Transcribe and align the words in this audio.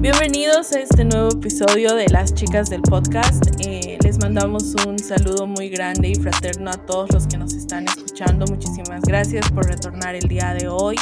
Bienvenidos 0.00 0.72
a 0.72 0.80
este 0.80 1.04
nuevo 1.04 1.30
episodio 1.30 1.96
de 1.96 2.06
Las 2.08 2.34
Chicas 2.34 2.70
del 2.70 2.82
Podcast. 2.82 3.44
Eh, 3.66 3.98
les 4.00 4.20
mandamos 4.20 4.76
un 4.86 4.96
saludo 4.96 5.48
muy 5.48 5.68
grande 5.68 6.10
y 6.10 6.14
fraterno 6.14 6.70
a 6.70 6.86
todos 6.86 7.10
los 7.12 7.26
que 7.26 7.36
nos 7.36 7.52
están 7.54 7.88
escuchando. 7.88 8.46
Muchísimas 8.46 9.00
gracias 9.02 9.50
por 9.50 9.66
retornar 9.66 10.14
el 10.14 10.28
día 10.28 10.54
de 10.54 10.68
hoy 10.68 10.94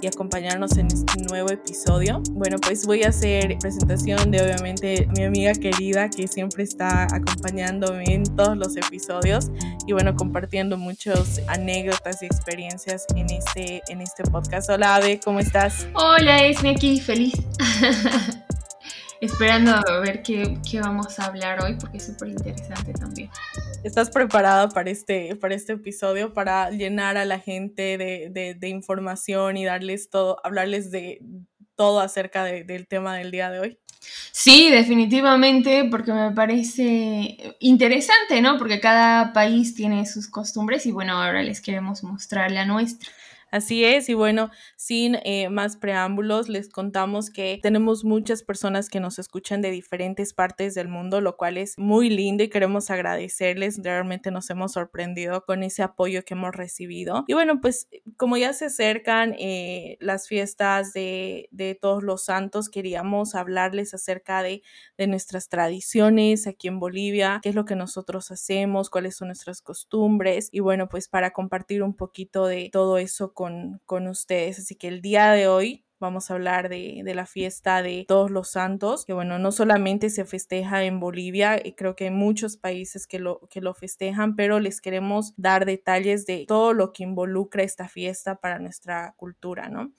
y 0.00 0.06
acompañarnos 0.06 0.76
en 0.76 0.86
este 0.86 1.22
nuevo 1.28 1.50
episodio. 1.50 2.22
Bueno, 2.32 2.58
pues 2.58 2.86
voy 2.86 3.02
a 3.04 3.08
hacer 3.08 3.56
presentación 3.60 4.30
de 4.30 4.42
obviamente 4.42 5.08
mi 5.16 5.24
amiga 5.24 5.52
querida 5.54 6.10
que 6.10 6.28
siempre 6.28 6.64
está 6.64 7.04
acompañándome 7.04 8.04
en 8.06 8.24
todos 8.36 8.56
los 8.56 8.76
episodios 8.76 9.50
y 9.86 9.92
bueno, 9.92 10.14
compartiendo 10.14 10.76
muchas 10.76 11.40
anécdotas 11.48 12.22
y 12.22 12.26
experiencias 12.26 13.06
en 13.16 13.30
este, 13.30 13.82
en 13.88 14.00
este 14.00 14.22
podcast. 14.24 14.70
Hola 14.70 14.96
Ave, 14.96 15.20
¿cómo 15.24 15.40
estás? 15.40 15.86
Hola, 15.94 16.44
Esme 16.44 16.70
aquí, 16.70 17.00
feliz. 17.00 17.34
Esperando 19.20 19.72
a 19.72 20.00
ver 20.00 20.22
qué, 20.22 20.58
qué, 20.68 20.80
vamos 20.80 21.18
a 21.18 21.26
hablar 21.26 21.62
hoy 21.62 21.76
porque 21.78 21.98
es 21.98 22.06
súper 22.06 22.28
interesante 22.28 22.92
también. 22.92 23.30
¿Estás 23.84 24.10
preparada 24.10 24.68
para 24.68 24.90
este, 24.90 25.36
para 25.36 25.54
este 25.54 25.74
episodio, 25.74 26.32
para 26.32 26.70
llenar 26.70 27.16
a 27.16 27.24
la 27.24 27.38
gente 27.38 27.98
de, 27.98 28.30
de, 28.30 28.54
de 28.54 28.68
información 28.68 29.56
y 29.56 29.64
darles 29.64 30.10
todo, 30.10 30.38
hablarles 30.44 30.90
de 30.90 31.20
todo 31.76 32.00
acerca 32.00 32.44
de, 32.44 32.64
del 32.64 32.88
tema 32.88 33.16
del 33.16 33.30
día 33.30 33.50
de 33.50 33.60
hoy? 33.60 33.78
Sí, 34.32 34.70
definitivamente, 34.70 35.84
porque 35.90 36.12
me 36.12 36.30
parece 36.32 37.56
interesante, 37.60 38.40
¿no? 38.40 38.58
Porque 38.58 38.80
cada 38.80 39.32
país 39.32 39.74
tiene 39.74 40.06
sus 40.06 40.28
costumbres 40.28 40.86
y 40.86 40.92
bueno, 40.92 41.22
ahora 41.22 41.42
les 41.42 41.60
queremos 41.60 42.02
mostrar 42.02 42.50
la 42.50 42.64
nuestra. 42.64 43.10
Así 43.52 43.84
es, 43.84 44.08
y 44.08 44.14
bueno, 44.14 44.50
sin 44.76 45.18
eh, 45.24 45.50
más 45.50 45.76
preámbulos, 45.76 46.48
les 46.48 46.70
contamos 46.70 47.28
que 47.28 47.60
tenemos 47.62 48.02
muchas 48.02 48.42
personas 48.42 48.88
que 48.88 48.98
nos 48.98 49.18
escuchan 49.18 49.60
de 49.60 49.70
diferentes 49.70 50.32
partes 50.32 50.74
del 50.74 50.88
mundo, 50.88 51.20
lo 51.20 51.36
cual 51.36 51.58
es 51.58 51.78
muy 51.78 52.08
lindo 52.08 52.42
y 52.42 52.48
queremos 52.48 52.90
agradecerles. 52.90 53.78
Realmente 53.82 54.30
nos 54.30 54.48
hemos 54.48 54.72
sorprendido 54.72 55.44
con 55.44 55.62
ese 55.62 55.82
apoyo 55.82 56.24
que 56.24 56.32
hemos 56.32 56.54
recibido. 56.54 57.24
Y 57.26 57.34
bueno, 57.34 57.60
pues 57.60 57.88
como 58.16 58.38
ya 58.38 58.54
se 58.54 58.64
acercan 58.64 59.34
eh, 59.38 59.98
las 60.00 60.28
fiestas 60.28 60.94
de, 60.94 61.50
de, 61.50 61.74
todos 61.74 62.02
los 62.02 62.24
santos, 62.24 62.70
queríamos 62.70 63.34
hablarles 63.34 63.92
acerca 63.92 64.42
de, 64.42 64.62
de 64.96 65.06
nuestras 65.06 65.50
tradiciones 65.50 66.46
aquí 66.46 66.68
en 66.68 66.80
Bolivia, 66.80 67.40
qué 67.42 67.50
es 67.50 67.54
lo 67.54 67.66
que 67.66 67.76
nosotros 67.76 68.30
hacemos, 68.30 68.88
cuáles 68.88 69.16
son 69.16 69.28
nuestras 69.28 69.60
costumbres 69.60 70.48
y 70.52 70.60
bueno, 70.60 70.88
pues 70.88 71.08
para 71.08 71.32
compartir 71.32 71.82
un 71.82 71.94
poquito 71.94 72.46
de 72.46 72.70
todo 72.72 72.96
eso 72.96 73.34
con, 73.34 73.41
ustedes. 74.10 74.58
Así 74.58 74.74
que 74.74 74.88
el 74.88 75.02
día 75.02 75.32
de 75.32 75.48
hoy 75.48 75.84
vamos 75.98 76.30
a 76.30 76.34
hablar 76.34 76.68
de, 76.68 77.02
de, 77.04 77.14
la 77.14 77.26
fiesta 77.26 77.80
de 77.80 78.04
todos 78.08 78.30
los 78.30 78.50
santos, 78.50 79.06
que 79.06 79.12
bueno, 79.12 79.38
no 79.38 79.52
solamente 79.52 80.10
se 80.10 80.24
festeja 80.24 80.82
en 80.82 80.98
Bolivia, 80.98 81.60
y 81.64 81.74
creo 81.74 81.94
que 81.94 82.04
hay 82.04 82.10
muchos 82.10 82.56
países 82.56 83.06
que 83.06 83.20
lo, 83.20 83.40
que 83.48 83.60
lo 83.60 83.72
festejan, 83.72 84.34
pero 84.34 84.58
les 84.58 84.80
queremos 84.80 85.32
dar 85.36 85.64
detalles 85.64 86.26
de 86.26 86.44
todo 86.48 86.72
lo 86.72 86.92
que 86.92 87.04
involucra 87.04 87.62
esta 87.62 87.86
fiesta 87.86 88.40
para 88.40 88.58
nuestra 88.58 89.14
cultura, 89.16 89.68
¿no? 89.68 89.92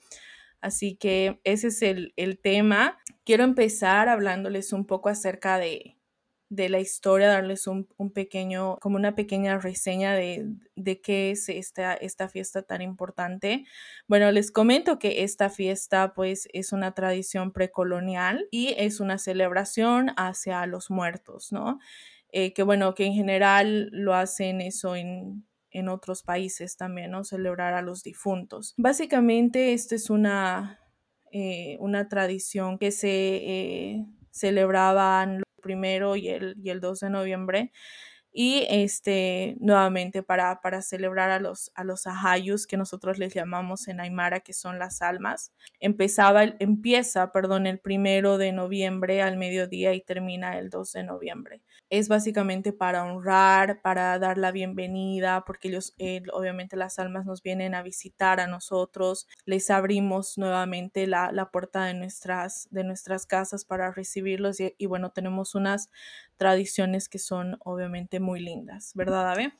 Así 0.60 0.96
que 0.96 1.40
ese 1.44 1.68
es 1.68 1.82
el, 1.82 2.12
el 2.16 2.38
tema. 2.38 2.98
Quiero 3.24 3.44
empezar 3.44 4.08
hablándoles 4.08 4.72
un 4.72 4.86
poco 4.86 5.08
acerca 5.08 5.58
de, 5.58 5.93
de 6.54 6.68
la 6.68 6.80
historia, 6.80 7.28
darles 7.28 7.66
un, 7.66 7.88
un, 7.96 8.10
pequeño, 8.10 8.78
como 8.80 8.96
una 8.96 9.14
pequeña 9.14 9.58
reseña 9.58 10.14
de, 10.14 10.46
de 10.76 11.00
qué 11.00 11.30
es 11.30 11.48
esta, 11.48 11.94
esta 11.94 12.28
fiesta 12.28 12.62
tan 12.62 12.82
importante. 12.82 13.64
Bueno, 14.06 14.30
les 14.32 14.50
comento 14.50 14.98
que 14.98 15.24
esta 15.24 15.50
fiesta 15.50 16.14
pues 16.14 16.48
es 16.52 16.72
una 16.72 16.92
tradición 16.92 17.52
precolonial 17.52 18.46
y 18.50 18.74
es 18.78 19.00
una 19.00 19.18
celebración 19.18 20.10
hacia 20.16 20.66
los 20.66 20.90
muertos, 20.90 21.52
¿no? 21.52 21.78
Eh, 22.30 22.52
que 22.52 22.64
bueno, 22.64 22.94
que 22.94 23.06
en 23.06 23.14
general 23.14 23.90
lo 23.92 24.14
hacen 24.14 24.60
eso 24.60 24.96
en, 24.96 25.46
en 25.70 25.88
otros 25.88 26.22
países 26.22 26.76
también, 26.76 27.12
¿no? 27.12 27.22
Celebrar 27.22 27.74
a 27.74 27.82
los 27.82 28.02
difuntos. 28.02 28.74
Básicamente, 28.76 29.72
esta 29.72 29.94
es 29.94 30.10
una, 30.10 30.80
eh, 31.30 31.76
una 31.78 32.08
tradición 32.08 32.78
que 32.78 32.90
se 32.90 33.08
eh, 33.36 34.06
celebraban 34.32 35.43
primero 35.64 36.16
y 36.16 36.28
el, 36.28 36.54
y 36.62 36.70
el 36.70 36.80
2 36.80 37.00
de 37.00 37.10
noviembre. 37.10 37.72
Y 38.36 38.66
este, 38.68 39.56
nuevamente 39.60 40.24
para, 40.24 40.60
para 40.60 40.82
celebrar 40.82 41.30
a 41.30 41.40
los, 41.40 41.70
a 41.76 41.84
los 41.84 42.06
ajayus, 42.06 42.66
que 42.66 42.76
nosotros 42.76 43.18
les 43.18 43.32
llamamos 43.32 43.88
en 43.88 44.00
Aymara, 44.00 44.40
que 44.40 44.52
son 44.52 44.78
las 44.78 45.02
almas. 45.02 45.52
Empezaba, 45.80 46.42
empieza, 46.58 47.30
perdón, 47.32 47.66
el 47.68 47.78
primero 47.78 48.36
de 48.38 48.52
noviembre 48.52 49.22
al 49.22 49.36
mediodía 49.36 49.94
y 49.94 50.00
termina 50.02 50.58
el 50.58 50.68
2 50.68 50.92
de 50.92 51.04
noviembre 51.04 51.62
es 51.98 52.08
básicamente 52.08 52.72
para 52.72 53.04
honrar, 53.04 53.80
para 53.82 54.18
dar 54.18 54.38
la 54.38 54.50
bienvenida, 54.50 55.44
porque 55.44 55.68
ellos, 55.68 55.94
eh, 55.98 56.22
obviamente 56.32 56.76
las 56.76 56.98
almas 56.98 57.24
nos 57.24 57.42
vienen 57.42 57.74
a 57.74 57.82
visitar 57.82 58.40
a 58.40 58.46
nosotros, 58.46 59.28
les 59.44 59.70
abrimos 59.70 60.36
nuevamente 60.38 61.06
la, 61.06 61.30
la 61.32 61.50
puerta 61.50 61.84
de 61.84 61.94
nuestras, 61.94 62.68
de 62.70 62.84
nuestras 62.84 63.26
casas 63.26 63.64
para 63.64 63.92
recibirlos 63.92 64.60
y, 64.60 64.74
y, 64.78 64.86
bueno, 64.86 65.10
tenemos 65.10 65.54
unas 65.54 65.90
tradiciones 66.36 67.08
que 67.08 67.18
son 67.18 67.58
obviamente 67.60 68.20
muy 68.20 68.40
lindas, 68.40 68.92
¿verdad, 68.94 69.30
Ave? 69.30 69.52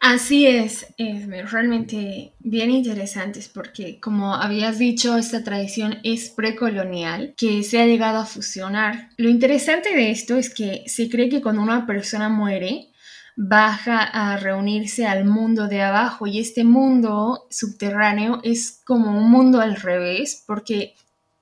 Así 0.00 0.46
es, 0.46 0.86
es 0.96 1.26
realmente 1.52 2.32
bien 2.38 2.70
interesantes 2.70 3.50
porque 3.50 4.00
como 4.00 4.34
habías 4.34 4.78
dicho, 4.78 5.18
esta 5.18 5.44
tradición 5.44 5.98
es 6.04 6.30
precolonial 6.30 7.34
que 7.36 7.62
se 7.62 7.80
ha 7.80 7.86
llegado 7.86 8.18
a 8.18 8.24
fusionar. 8.24 9.10
Lo 9.18 9.28
interesante 9.28 9.94
de 9.94 10.10
esto 10.10 10.36
es 10.36 10.48
que 10.54 10.84
se 10.86 11.10
cree 11.10 11.28
que 11.28 11.42
cuando 11.42 11.60
una 11.60 11.86
persona 11.86 12.30
muere, 12.30 12.88
baja 13.36 14.02
a 14.02 14.38
reunirse 14.38 15.06
al 15.06 15.26
mundo 15.26 15.68
de 15.68 15.82
abajo 15.82 16.26
y 16.26 16.40
este 16.40 16.64
mundo 16.64 17.46
subterráneo 17.50 18.40
es 18.42 18.80
como 18.86 19.10
un 19.10 19.30
mundo 19.30 19.60
al 19.60 19.76
revés 19.76 20.42
porque 20.46 20.94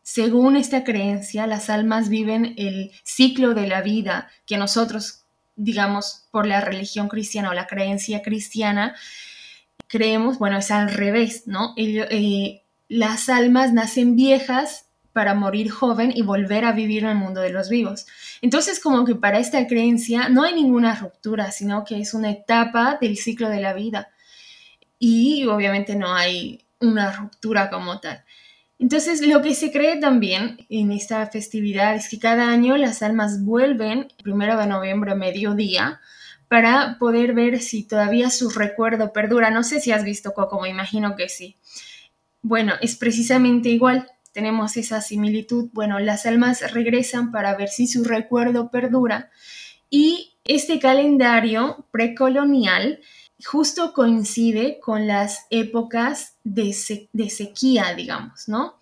según 0.02 0.56
esta 0.56 0.82
creencia 0.82 1.46
las 1.46 1.70
almas 1.70 2.08
viven 2.08 2.54
el 2.56 2.90
ciclo 3.04 3.54
de 3.54 3.68
la 3.68 3.82
vida 3.82 4.28
que 4.46 4.58
nosotros 4.58 5.26
digamos, 5.58 6.28
por 6.30 6.46
la 6.46 6.62
religión 6.62 7.08
cristiana 7.08 7.50
o 7.50 7.54
la 7.54 7.66
creencia 7.66 8.22
cristiana, 8.22 8.94
creemos, 9.88 10.38
bueno, 10.38 10.56
es 10.56 10.70
al 10.70 10.90
revés, 10.90 11.42
¿no? 11.46 11.74
Eh, 11.76 12.62
las 12.88 13.28
almas 13.28 13.72
nacen 13.72 14.16
viejas 14.16 14.86
para 15.12 15.34
morir 15.34 15.70
joven 15.70 16.12
y 16.14 16.22
volver 16.22 16.64
a 16.64 16.72
vivir 16.72 17.02
en 17.02 17.10
el 17.10 17.16
mundo 17.16 17.40
de 17.40 17.50
los 17.50 17.68
vivos. 17.68 18.06
Entonces, 18.40 18.78
como 18.78 19.04
que 19.04 19.16
para 19.16 19.40
esta 19.40 19.66
creencia 19.66 20.28
no 20.28 20.44
hay 20.44 20.54
ninguna 20.54 20.94
ruptura, 20.94 21.50
sino 21.50 21.84
que 21.84 22.00
es 22.00 22.14
una 22.14 22.30
etapa 22.30 22.98
del 23.00 23.16
ciclo 23.16 23.48
de 23.48 23.60
la 23.60 23.72
vida. 23.72 24.10
Y 24.98 25.44
obviamente 25.46 25.96
no 25.96 26.14
hay 26.14 26.64
una 26.80 27.10
ruptura 27.10 27.68
como 27.68 27.98
tal. 27.98 28.24
Entonces, 28.78 29.26
lo 29.26 29.42
que 29.42 29.54
se 29.54 29.72
cree 29.72 29.96
también 29.96 30.64
en 30.68 30.92
esta 30.92 31.26
festividad 31.26 31.96
es 31.96 32.08
que 32.08 32.20
cada 32.20 32.48
año 32.48 32.76
las 32.76 33.02
almas 33.02 33.44
vuelven, 33.44 34.08
primero 34.22 34.56
de 34.56 34.66
noviembre, 34.66 35.12
a 35.12 35.16
mediodía, 35.16 36.00
para 36.46 36.96
poder 36.98 37.34
ver 37.34 37.60
si 37.60 37.82
todavía 37.82 38.30
su 38.30 38.50
recuerdo 38.50 39.12
perdura. 39.12 39.50
No 39.50 39.64
sé 39.64 39.80
si 39.80 39.90
has 39.90 40.04
visto 40.04 40.32
Coco, 40.32 40.60
me 40.60 40.68
imagino 40.68 41.16
que 41.16 41.28
sí. 41.28 41.56
Bueno, 42.40 42.74
es 42.80 42.96
precisamente 42.96 43.68
igual. 43.68 44.08
Tenemos 44.32 44.76
esa 44.76 45.00
similitud. 45.00 45.70
Bueno, 45.72 45.98
las 45.98 46.24
almas 46.24 46.72
regresan 46.72 47.32
para 47.32 47.56
ver 47.56 47.68
si 47.68 47.88
su 47.88 48.04
recuerdo 48.04 48.70
perdura. 48.70 49.30
Y 49.90 50.36
este 50.44 50.78
calendario 50.78 51.86
precolonial 51.90 53.00
justo 53.44 53.92
coincide 53.92 54.80
con 54.80 55.06
las 55.06 55.46
épocas 55.50 56.36
de, 56.44 56.72
sequía, 56.72 57.94
digamos, 57.94 58.48
¿no? 58.48 58.76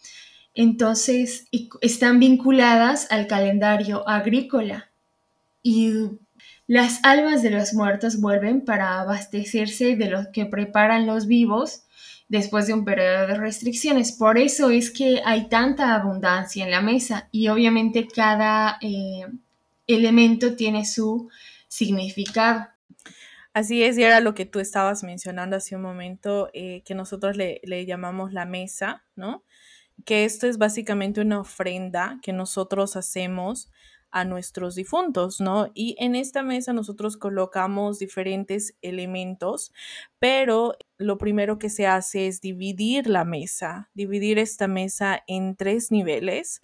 Entonces, 0.54 1.48
están 1.82 2.18
vinculadas 2.18 3.08
al 3.10 3.26
calendario 3.26 4.08
agrícola 4.08 4.90
y 5.62 5.92
las 6.66 7.04
almas 7.04 7.42
de 7.42 7.50
los 7.50 7.74
muertos 7.74 8.20
vuelven 8.20 8.64
para 8.64 9.00
abastecerse 9.00 9.96
de 9.96 10.10
lo 10.10 10.32
que 10.32 10.46
preparan 10.46 11.06
los 11.06 11.26
vivos 11.26 11.82
después 12.28 12.66
de 12.66 12.72
un 12.72 12.84
periodo 12.84 13.26
de 13.26 13.34
restricciones. 13.34 14.12
Por 14.12 14.38
eso 14.38 14.70
es 14.70 14.90
que 14.90 15.20
hay 15.24 15.48
tanta 15.48 15.94
abundancia 15.94 16.64
en 16.64 16.70
la 16.70 16.80
mesa 16.80 17.28
y 17.30 17.48
obviamente 17.48 18.08
cada 18.08 18.78
eh, 18.80 19.26
elemento 19.86 20.56
tiene 20.56 20.86
su 20.86 21.28
significado. 21.68 22.68
Así 23.56 23.82
es, 23.82 23.96
y 23.96 24.02
era 24.02 24.20
lo 24.20 24.34
que 24.34 24.44
tú 24.44 24.60
estabas 24.60 25.02
mencionando 25.02 25.56
hace 25.56 25.76
un 25.76 25.80
momento, 25.80 26.50
eh, 26.52 26.82
que 26.84 26.94
nosotros 26.94 27.38
le, 27.38 27.62
le, 27.64 27.86
llamamos 27.86 28.34
la 28.34 28.44
mesa, 28.44 29.06
¿no? 29.16 29.44
Que 30.04 30.26
esto 30.26 30.46
es 30.46 30.58
básicamente 30.58 31.22
una 31.22 31.40
ofrenda 31.40 32.18
que 32.22 32.34
nosotros 32.34 32.96
hacemos 32.96 33.70
a 34.10 34.26
nuestros 34.26 34.74
difuntos, 34.74 35.40
¿no? 35.40 35.70
Y 35.72 35.96
en 35.98 36.16
esta 36.16 36.42
mesa 36.42 36.74
nosotros 36.74 37.16
colocamos 37.16 37.98
diferentes 37.98 38.76
elementos, 38.82 39.72
pero 40.18 40.76
lo 40.98 41.16
primero 41.16 41.58
que 41.58 41.70
se 41.70 41.86
hace 41.86 42.26
es 42.26 42.42
dividir 42.42 43.06
la 43.06 43.24
mesa, 43.24 43.88
dividir 43.94 44.38
esta 44.38 44.68
mesa 44.68 45.22
en 45.26 45.56
tres 45.56 45.90
niveles. 45.90 46.60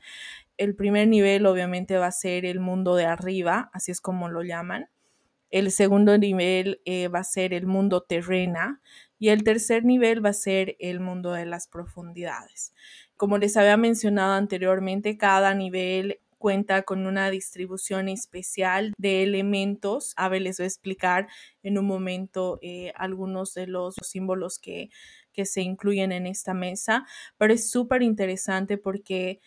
El 0.58 0.76
primer 0.76 1.08
nivel 1.08 1.46
obviamente 1.46 1.96
va 1.96 2.08
a 2.08 2.12
ser 2.12 2.44
el 2.44 2.60
mundo 2.60 2.96
de 2.96 3.06
arriba, 3.06 3.70
así 3.72 3.92
es 3.92 4.02
como 4.02 4.28
lo 4.28 4.42
llaman. 4.42 4.90
El 5.52 5.70
segundo 5.70 6.18
nivel 6.18 6.80
eh, 6.84 7.06
va 7.08 7.20
a 7.20 7.24
ser 7.24 7.54
el 7.54 7.66
mundo 7.66 8.02
terrena 8.02 8.80
y 9.18 9.28
el 9.28 9.44
tercer 9.44 9.84
nivel 9.84 10.24
va 10.24 10.30
a 10.30 10.32
ser 10.32 10.76
el 10.80 10.98
mundo 10.98 11.32
de 11.32 11.46
las 11.46 11.68
profundidades. 11.68 12.74
Como 13.16 13.38
les 13.38 13.56
había 13.56 13.76
mencionado 13.76 14.32
anteriormente, 14.32 15.16
cada 15.16 15.54
nivel 15.54 16.18
cuenta 16.38 16.82
con 16.82 17.06
una 17.06 17.30
distribución 17.30 18.08
especial 18.08 18.94
de 18.98 19.22
elementos. 19.22 20.14
A 20.16 20.28
ver, 20.28 20.42
les 20.42 20.56
voy 20.56 20.64
a 20.64 20.66
explicar 20.68 21.28
en 21.62 21.78
un 21.78 21.84
momento 21.84 22.58
eh, 22.62 22.92
algunos 22.96 23.54
de 23.54 23.68
los 23.68 23.94
símbolos 24.02 24.58
que, 24.58 24.90
que 25.32 25.44
se 25.44 25.60
incluyen 25.60 26.12
en 26.12 26.26
esta 26.26 26.54
mesa, 26.54 27.06
pero 27.38 27.52
es 27.54 27.70
súper 27.70 28.02
interesante 28.02 28.78
porque, 28.78 29.40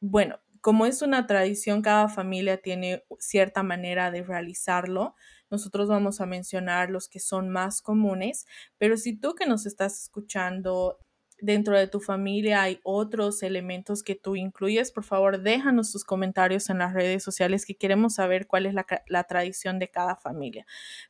bueno, 0.00 0.40
como 0.62 0.86
es 0.86 1.02
una 1.02 1.26
tradición, 1.26 1.82
cada 1.82 2.08
familia 2.08 2.58
tiene 2.62 3.04
cierta 3.20 3.62
manera 3.62 4.10
de 4.10 4.22
realizarlo. 4.22 5.14
Nosotros 5.50 5.88
vamos 5.88 6.20
a 6.22 6.26
mencionar 6.26 6.90
los 6.90 7.08
que 7.08 7.20
son 7.20 7.50
más 7.50 7.82
comunes, 7.82 8.46
pero 8.78 8.96
si 8.96 9.18
tú 9.18 9.34
que 9.34 9.46
nos 9.46 9.66
estás 9.66 10.00
escuchando 10.02 10.98
dentro 11.42 11.76
de 11.76 11.88
tu 11.88 12.00
familia 12.00 12.62
hay 12.62 12.80
otros 12.84 13.42
elementos 13.42 14.02
que 14.02 14.14
tú 14.14 14.36
incluyes, 14.36 14.92
por 14.92 15.02
favor 15.02 15.42
déjanos 15.42 15.90
tus 15.90 16.04
comentarios 16.04 16.70
en 16.70 16.78
las 16.78 16.94
redes 16.94 17.22
sociales 17.22 17.66
que 17.66 17.74
queremos 17.74 18.14
saber 18.14 18.46
cuál 18.46 18.64
es 18.64 18.74
la, 18.74 18.86
la, 19.08 19.24
tradición 19.24 19.78
de 19.78 19.88
cada 19.88 20.16
familia. 20.16 20.64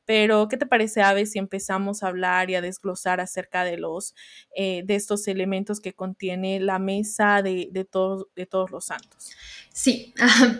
Pero, 0.06 0.48
¿qué 0.48 0.56
te 0.56 0.66
parece, 0.66 1.02
Ave, 1.02 1.26
si 1.26 1.38
empezamos 1.38 2.02
a 2.02 2.08
hablar 2.08 2.48
y 2.48 2.54
a 2.54 2.62
desglosar 2.62 3.20
acerca 3.20 3.62
de 3.64 3.76
los 3.76 4.14
eh, 4.56 4.82
de 4.84 4.94
estos 4.94 5.28
elementos 5.28 5.80
que 5.80 5.92
contiene 5.92 6.60
la 6.60 6.78
mesa 6.78 7.42
de, 7.42 7.68
de, 7.70 7.84
todos, 7.84 8.26
de 8.34 8.46
todos 8.46 8.70
los 8.70 8.86
santos? 8.86 9.32
Sí, 9.74 10.12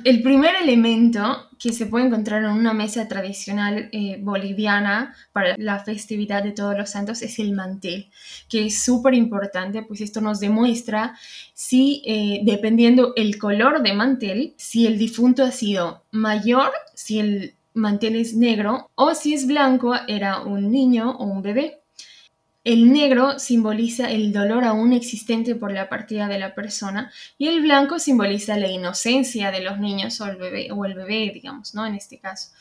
el 0.05 0.23
primer 0.23 0.55
elemento 0.63 1.51
que 1.59 1.73
se 1.73 1.85
puede 1.85 2.07
encontrar 2.07 2.45
en 2.45 2.51
una 2.51 2.73
mesa 2.73 3.09
tradicional 3.09 3.91
eh, 3.93 4.19
boliviana 4.21 5.15
para 5.33 5.55
la 5.59 5.85
festividad 5.85 6.43
de 6.43 6.53
todos 6.53 6.77
los 6.77 6.91
santos 6.91 7.21
es 7.21 7.39
el 7.39 7.53
mantel, 7.53 8.11
que 8.49 8.67
es 8.67 8.83
súper 8.83 9.13
importante, 9.15 9.83
pues 9.83 10.01
esto 10.01 10.23
nos 10.23 10.41
demuestra 10.41 11.15
si, 11.53 12.03
eh, 12.07 12.41
dependiendo 12.45 13.13
el 13.15 13.39
color 13.39 13.83
de 13.83 13.93
mantel, 13.93 14.55
si 14.57 14.87
el 14.87 14.99
difunto 14.99 15.45
ha 15.45 15.53
sido 15.53 16.05
mayor, 16.11 16.73
si 16.95 17.21
el 17.21 17.55
mantel 17.75 18.17
es 18.17 18.35
negro 18.35 18.91
o 18.95 19.15
si 19.15 19.35
es 19.35 19.47
blanco, 19.47 19.95
era 20.09 20.41
un 20.41 20.71
niño 20.71 21.11
o 21.13 21.25
un 21.25 21.43
bebé. 21.43 21.82
El 22.65 22.93
negro 22.93 23.39
simboliza 23.41 24.11
el 24.11 24.33
dolor 24.33 24.65
aún 24.65 24.93
existente 24.93 25.57
por 25.57 25.73
la 25.73 25.89
partida 25.89 26.29
de 26.29 26.39
la 26.39 26.55
persona 26.55 27.13
y 27.37 27.49
el 27.49 27.61
blanco 27.61 27.99
simboliza 27.99 28.57
la 28.57 28.69
inocencia 28.69 29.51
de 29.51 29.63
los 29.63 29.79
niños 29.79 30.21
o 30.21 30.27
el 30.27 30.37
bebé, 30.37 30.71
o 30.71 30.85
el 30.85 30.95
bebé 30.95 31.31
digamos, 31.35 31.75
¿no? 31.75 31.85
En 31.87 31.95
este 31.95 32.21
caso. 32.21 32.53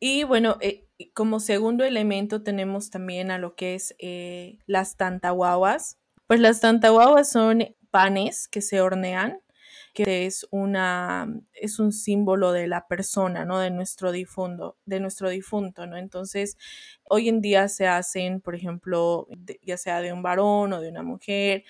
Y 0.00 0.24
bueno, 0.24 0.56
eh, 0.60 0.86
como 1.14 1.38
segundo 1.38 1.84
elemento 1.84 2.42
tenemos 2.42 2.90
también 2.90 3.30
a 3.30 3.38
lo 3.38 3.54
que 3.54 3.74
es 3.74 3.94
eh, 3.98 4.58
las 4.66 4.96
tantahuahuas. 4.96 5.98
Pues 6.26 6.40
las 6.40 6.60
tantahuahuas 6.60 7.30
son 7.30 7.76
panes 7.90 8.48
que 8.48 8.62
se 8.62 8.80
hornean 8.80 9.40
que 9.94 10.26
es 10.26 10.46
una 10.50 11.28
es 11.52 11.78
un 11.78 11.92
símbolo 11.92 12.52
de 12.52 12.66
la 12.68 12.86
persona, 12.88 13.44
¿no? 13.44 13.58
De 13.58 13.70
nuestro 13.70 14.12
difunto, 14.12 14.76
de 14.86 15.00
nuestro 15.00 15.28
difunto, 15.30 15.86
¿no? 15.86 15.96
Entonces, 15.96 16.56
hoy 17.04 17.28
en 17.28 17.40
día 17.40 17.68
se 17.68 17.86
hacen, 17.88 18.40
por 18.40 18.54
ejemplo, 18.54 19.26
ya 19.62 19.76
sea 19.76 20.00
de 20.00 20.12
un 20.12 20.22
varón 20.22 20.72
o 20.72 20.80
de 20.80 20.88
una 20.90 21.02
mujer. 21.02 21.64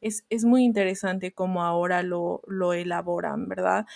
Es, 0.00 0.24
es 0.30 0.44
muy 0.44 0.64
interesante 0.64 1.32
cómo 1.32 1.62
ahora 1.64 2.02
lo, 2.02 2.42
lo 2.48 2.72
elaboran, 2.74 3.48
¿verdad? 3.48 3.86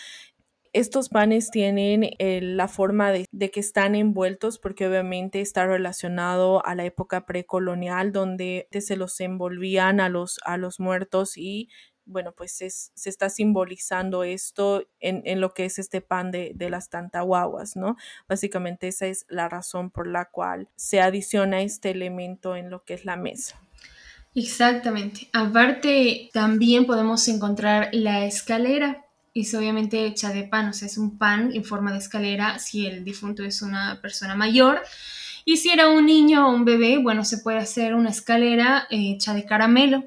Estos 0.73 1.09
panes 1.09 1.51
tienen 1.51 2.05
eh, 2.19 2.41
la 2.43 2.69
forma 2.69 3.11
de, 3.11 3.25
de, 3.33 3.51
que 3.51 3.61
están 3.61 3.95
envueltos 3.95 4.59
porque 4.59 4.87
obviamente 4.87 5.41
está 5.41 5.67
relacionado 5.67 6.65
a 6.67 6.75
la 6.75 6.85
época 6.85 7.25
precolonial 7.25 8.13
donde 8.13 8.69
se 8.71 8.97
los 8.97 9.19
envolvían 9.21 10.01
a 10.01 10.11
los, 10.11 10.39
a 10.45 10.59
los 10.59 10.79
muertos 10.79 11.39
y 11.39 11.71
bueno, 12.07 12.33
pues 12.33 12.63
es, 12.63 12.93
se 12.95 13.11
está 13.11 13.29
simbolizando 13.29 14.23
esto 14.25 14.87
en, 15.01 15.41
lo 15.41 15.53
que 15.53 15.65
es 15.65 15.79
este 15.79 16.01
pan 16.01 16.31
de, 16.31 16.53
de 16.55 16.71
las 16.71 16.89
tantahuaguas, 16.89 17.77
¿no? 17.77 17.97
Básicamente 18.29 18.89
esa 18.89 19.07
es 19.07 19.27
la 19.29 19.49
razón 19.49 19.91
por 19.91 20.07
la 20.07 20.27
cual 20.27 20.69
se 20.77 21.01
adiciona 21.01 21.61
este 21.61 21.91
elemento 21.91 22.57
en 22.57 22.71
lo 22.71 22.85
que 22.85 22.95
es 22.95 23.05
la 23.05 23.17
mesa. 23.17 23.61
Exactamente. 24.37 25.29
Aparte, 25.33 26.31
también 26.33 26.87
podemos 26.87 27.27
encontrar 27.29 27.89
la 27.93 28.27
escalera. 28.27 29.05
Es 29.35 29.55
obviamente 29.55 30.07
hecha 30.07 30.31
de 30.31 30.45
pan, 30.45 30.69
o 30.69 30.73
sea, 30.73 30.87
es 30.87 30.99
un 30.99 31.19
pan 31.19 31.51
en 31.55 31.65
forma 31.65 31.93
de 31.93 31.99
escalera 31.99 32.59
si 32.59 32.87
el 32.87 33.03
difunto 33.03 33.43
es 33.43 33.63
una 33.63 34.01
persona 34.01 34.35
mayor. 34.35 34.83
Y 35.45 35.57
si 35.57 35.71
era 35.71 35.89
un 35.89 36.07
niño 36.07 36.47
o 36.47 36.53
un 36.53 36.65
bebé, 36.65 36.99
bueno, 36.99 37.25
se 37.25 37.39
puede 37.39 37.59
hacer 37.59 37.95
una 37.95 38.11
escalera 38.11 38.87
hecha 38.91 39.33
de 39.33 39.47
caramelo 39.47 40.05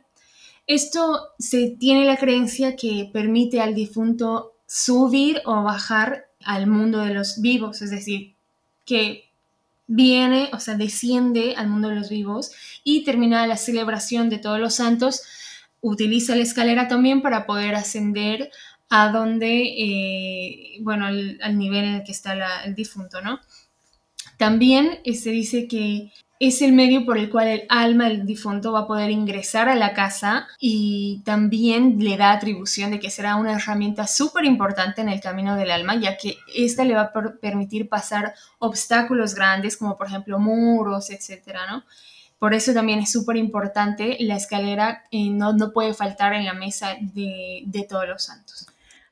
esto 0.69 1.29
se 1.39 1.75
tiene 1.79 2.05
la 2.05 2.15
creencia 2.15 2.75
que 2.75 3.09
permite 3.11 3.59
al 3.59 3.73
difunto 3.73 4.53
subir 4.67 5.41
o 5.45 5.63
bajar 5.63 6.27
al 6.45 6.67
mundo 6.67 6.99
de 6.99 7.15
los 7.15 7.41
vivos, 7.41 7.81
es 7.81 7.89
decir, 7.89 8.35
que 8.85 9.31
viene, 9.87 10.51
o 10.53 10.59
sea, 10.59 10.75
desciende 10.75 11.55
al 11.57 11.69
mundo 11.69 11.89
de 11.89 11.95
los 11.95 12.11
vivos 12.11 12.51
y 12.83 13.03
termina 13.03 13.47
la 13.47 13.57
celebración 13.57 14.29
de 14.29 14.37
todos 14.37 14.59
los 14.59 14.75
santos, 14.75 15.23
utiliza 15.81 16.35
la 16.35 16.43
escalera 16.43 16.87
también 16.87 17.23
para 17.23 17.47
poder 17.47 17.73
ascender 17.73 18.51
a 18.91 19.09
donde, 19.09 19.73
eh, 19.75 20.77
bueno, 20.81 21.07
al, 21.07 21.57
nivel 21.57 21.85
en 21.85 21.95
el 21.95 22.03
que 22.03 22.11
está 22.11 22.63
el 22.63 22.75
difunto, 22.75 23.21
¿no? 23.21 23.39
También 24.39 24.99
eh, 25.03 25.15
se 25.15 25.31
dice 25.31 25.67
que 25.67 26.13
es 26.39 26.61
el 26.61 26.71
medio 26.71 27.05
por 27.05 27.17
el 27.17 27.29
cual 27.29 27.49
el 27.49 27.63
alma 27.67 28.07
del 28.07 28.25
difunto 28.25 28.71
va 28.71 28.79
a 28.79 28.87
poder 28.87 29.11
ingresar 29.11 29.67
a 29.67 29.75
la 29.75 29.93
casa 29.93 30.47
y 30.61 31.21
también 31.25 31.97
le 31.99 32.15
da 32.15 32.31
atribución 32.31 32.91
de 32.91 33.01
que 33.01 33.09
será 33.09 33.35
una 33.35 33.51
herramienta 33.51 34.07
súper 34.07 34.45
importante 34.45 35.01
en 35.01 35.09
el 35.09 35.19
camino 35.19 35.57
del 35.57 35.71
alma, 35.71 35.99
ya 35.99 36.15
que 36.15 36.37
esta 36.55 36.85
le 36.85 36.93
va 36.93 37.01
a 37.01 37.13
permitir 37.41 37.89
pasar 37.89 38.33
obstáculos 38.59 39.35
grandes 39.35 39.75
como 39.75 39.97
por 39.97 40.07
ejemplo 40.07 40.39
muros, 40.39 41.09
etcétera, 41.09 41.69
¿no? 41.69 41.83
Por 42.39 42.53
eso 42.53 42.73
también 42.73 42.99
es 42.99 43.11
súper 43.11 43.35
importante 43.35 44.15
la 44.21 44.37
escalera, 44.37 45.03
eh, 45.11 45.29
no, 45.29 45.51
no 45.51 45.73
puede 45.73 45.93
faltar 45.93 46.31
en 46.31 46.45
la 46.45 46.53
mesa 46.53 46.95
de, 47.01 47.63
de 47.65 47.83
todos 47.83 48.07
los 48.07 48.23
santos. 48.23 48.69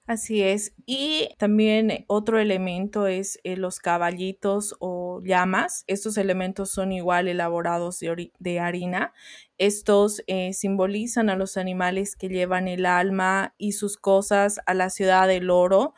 Así 0.07 0.41
es. 0.41 0.73
Y 0.85 1.29
también 1.37 2.05
otro 2.07 2.39
elemento 2.39 3.07
es 3.07 3.39
eh, 3.43 3.57
los 3.57 3.79
caballitos 3.79 4.73
o 4.79 5.21
llamas. 5.21 5.83
Estos 5.87 6.17
elementos 6.17 6.69
son 6.71 6.93
igual 6.93 7.27
elaborados 7.27 7.99
de, 7.99 8.31
de 8.39 8.59
harina. 8.61 9.13
Estos 9.57 10.23
eh, 10.27 10.53
simbolizan 10.53 11.29
a 11.29 11.35
los 11.35 11.57
animales 11.57 12.15
que 12.15 12.29
llevan 12.29 12.69
el 12.69 12.85
alma 12.85 13.53
y 13.57 13.73
sus 13.73 13.97
cosas 13.97 14.61
a 14.65 14.73
la 14.73 14.89
ciudad 14.89 15.27
del 15.27 15.49
oro 15.49 15.93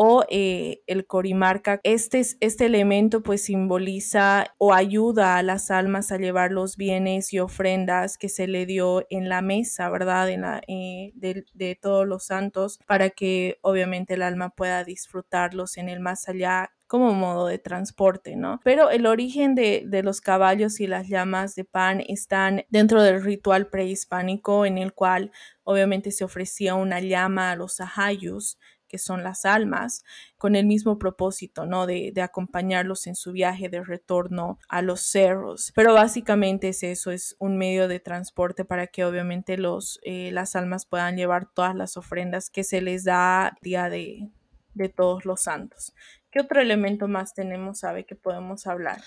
o 0.00 0.24
eh, 0.28 0.84
el 0.86 1.08
corimarca. 1.08 1.80
Este, 1.82 2.20
este 2.38 2.66
elemento 2.66 3.24
pues 3.24 3.42
simboliza 3.42 4.54
o 4.56 4.72
ayuda 4.72 5.36
a 5.36 5.42
las 5.42 5.72
almas 5.72 6.12
a 6.12 6.18
llevar 6.18 6.52
los 6.52 6.76
bienes 6.76 7.32
y 7.32 7.40
ofrendas 7.40 8.16
que 8.16 8.28
se 8.28 8.46
le 8.46 8.64
dio 8.64 9.04
en 9.10 9.28
la 9.28 9.42
mesa, 9.42 9.90
¿verdad? 9.90 10.30
En 10.30 10.42
la, 10.42 10.62
eh, 10.68 11.10
de, 11.16 11.44
de, 11.52 11.74
todos 11.74 12.06
los 12.06 12.26
santos 12.26 12.78
para 12.86 13.10
que 13.10 13.58
obviamente 13.60 14.14
el 14.14 14.22
alma 14.22 14.50
pueda 14.50 14.84
disfrutarlos 14.84 15.76
en 15.78 15.88
el 15.88 15.98
más 15.98 16.28
allá 16.28 16.70
como 16.86 17.12
modo 17.12 17.48
de 17.48 17.58
transporte, 17.58 18.36
¿no? 18.36 18.60
Pero 18.62 18.90
el 18.90 19.04
origen 19.04 19.56
de, 19.56 19.82
de, 19.84 20.04
los 20.04 20.20
caballos 20.20 20.78
y 20.78 20.86
las 20.86 21.08
llamas 21.08 21.56
de 21.56 21.64
pan 21.64 22.04
están 22.06 22.64
dentro 22.70 23.02
del 23.02 23.20
ritual 23.20 23.66
prehispánico 23.66 24.64
en 24.64 24.78
el 24.78 24.94
cual 24.94 25.32
obviamente 25.64 26.12
se 26.12 26.24
ofrecía 26.24 26.76
una 26.76 27.00
llama 27.00 27.50
a 27.50 27.56
los 27.56 27.80
ajayus 27.80 28.58
que 28.88 28.98
son 28.98 29.22
las 29.22 29.44
almas, 29.44 30.02
con 30.36 30.56
el 30.56 30.66
mismo 30.66 30.98
propósito, 30.98 31.66
¿no? 31.66 31.86
De, 31.86 32.12
acompañarlos 32.22 33.06
en 33.06 33.14
su 33.14 33.32
viaje 33.32 33.68
de 33.68 33.84
retorno 33.84 34.58
a 34.68 34.82
los 34.82 35.00
cerros. 35.02 35.72
Pero 35.74 35.94
básicamente 35.94 36.70
es 36.70 36.82
eso, 36.82 37.12
es 37.12 37.36
un 37.38 37.56
medio 37.56 37.86
de 37.86 38.00
transporte 38.00 38.64
para 38.64 38.88
que 38.88 39.04
obviamente 39.04 39.56
los, 39.56 40.00
eh, 40.02 40.30
las 40.32 40.56
almas 40.56 40.84
puedan 40.84 41.16
llevar 41.16 41.46
todas 41.52 41.76
las 41.76 41.96
ofrendas 41.96 42.50
que 42.50 42.64
se 42.64 42.80
les 42.80 43.04
da 43.04 43.56
día 43.62 43.88
de, 43.88 44.30
de 44.74 44.88
todos 44.88 45.24
los 45.24 45.42
santos. 45.42 45.94
¿Qué 46.30 46.40
otro 46.40 46.60
elemento 46.60 47.08
más 47.08 47.34
tenemos, 47.34 47.80
sabe, 47.80 48.04
que 48.04 48.14
podemos 48.14 48.66
hablar? 48.66 49.00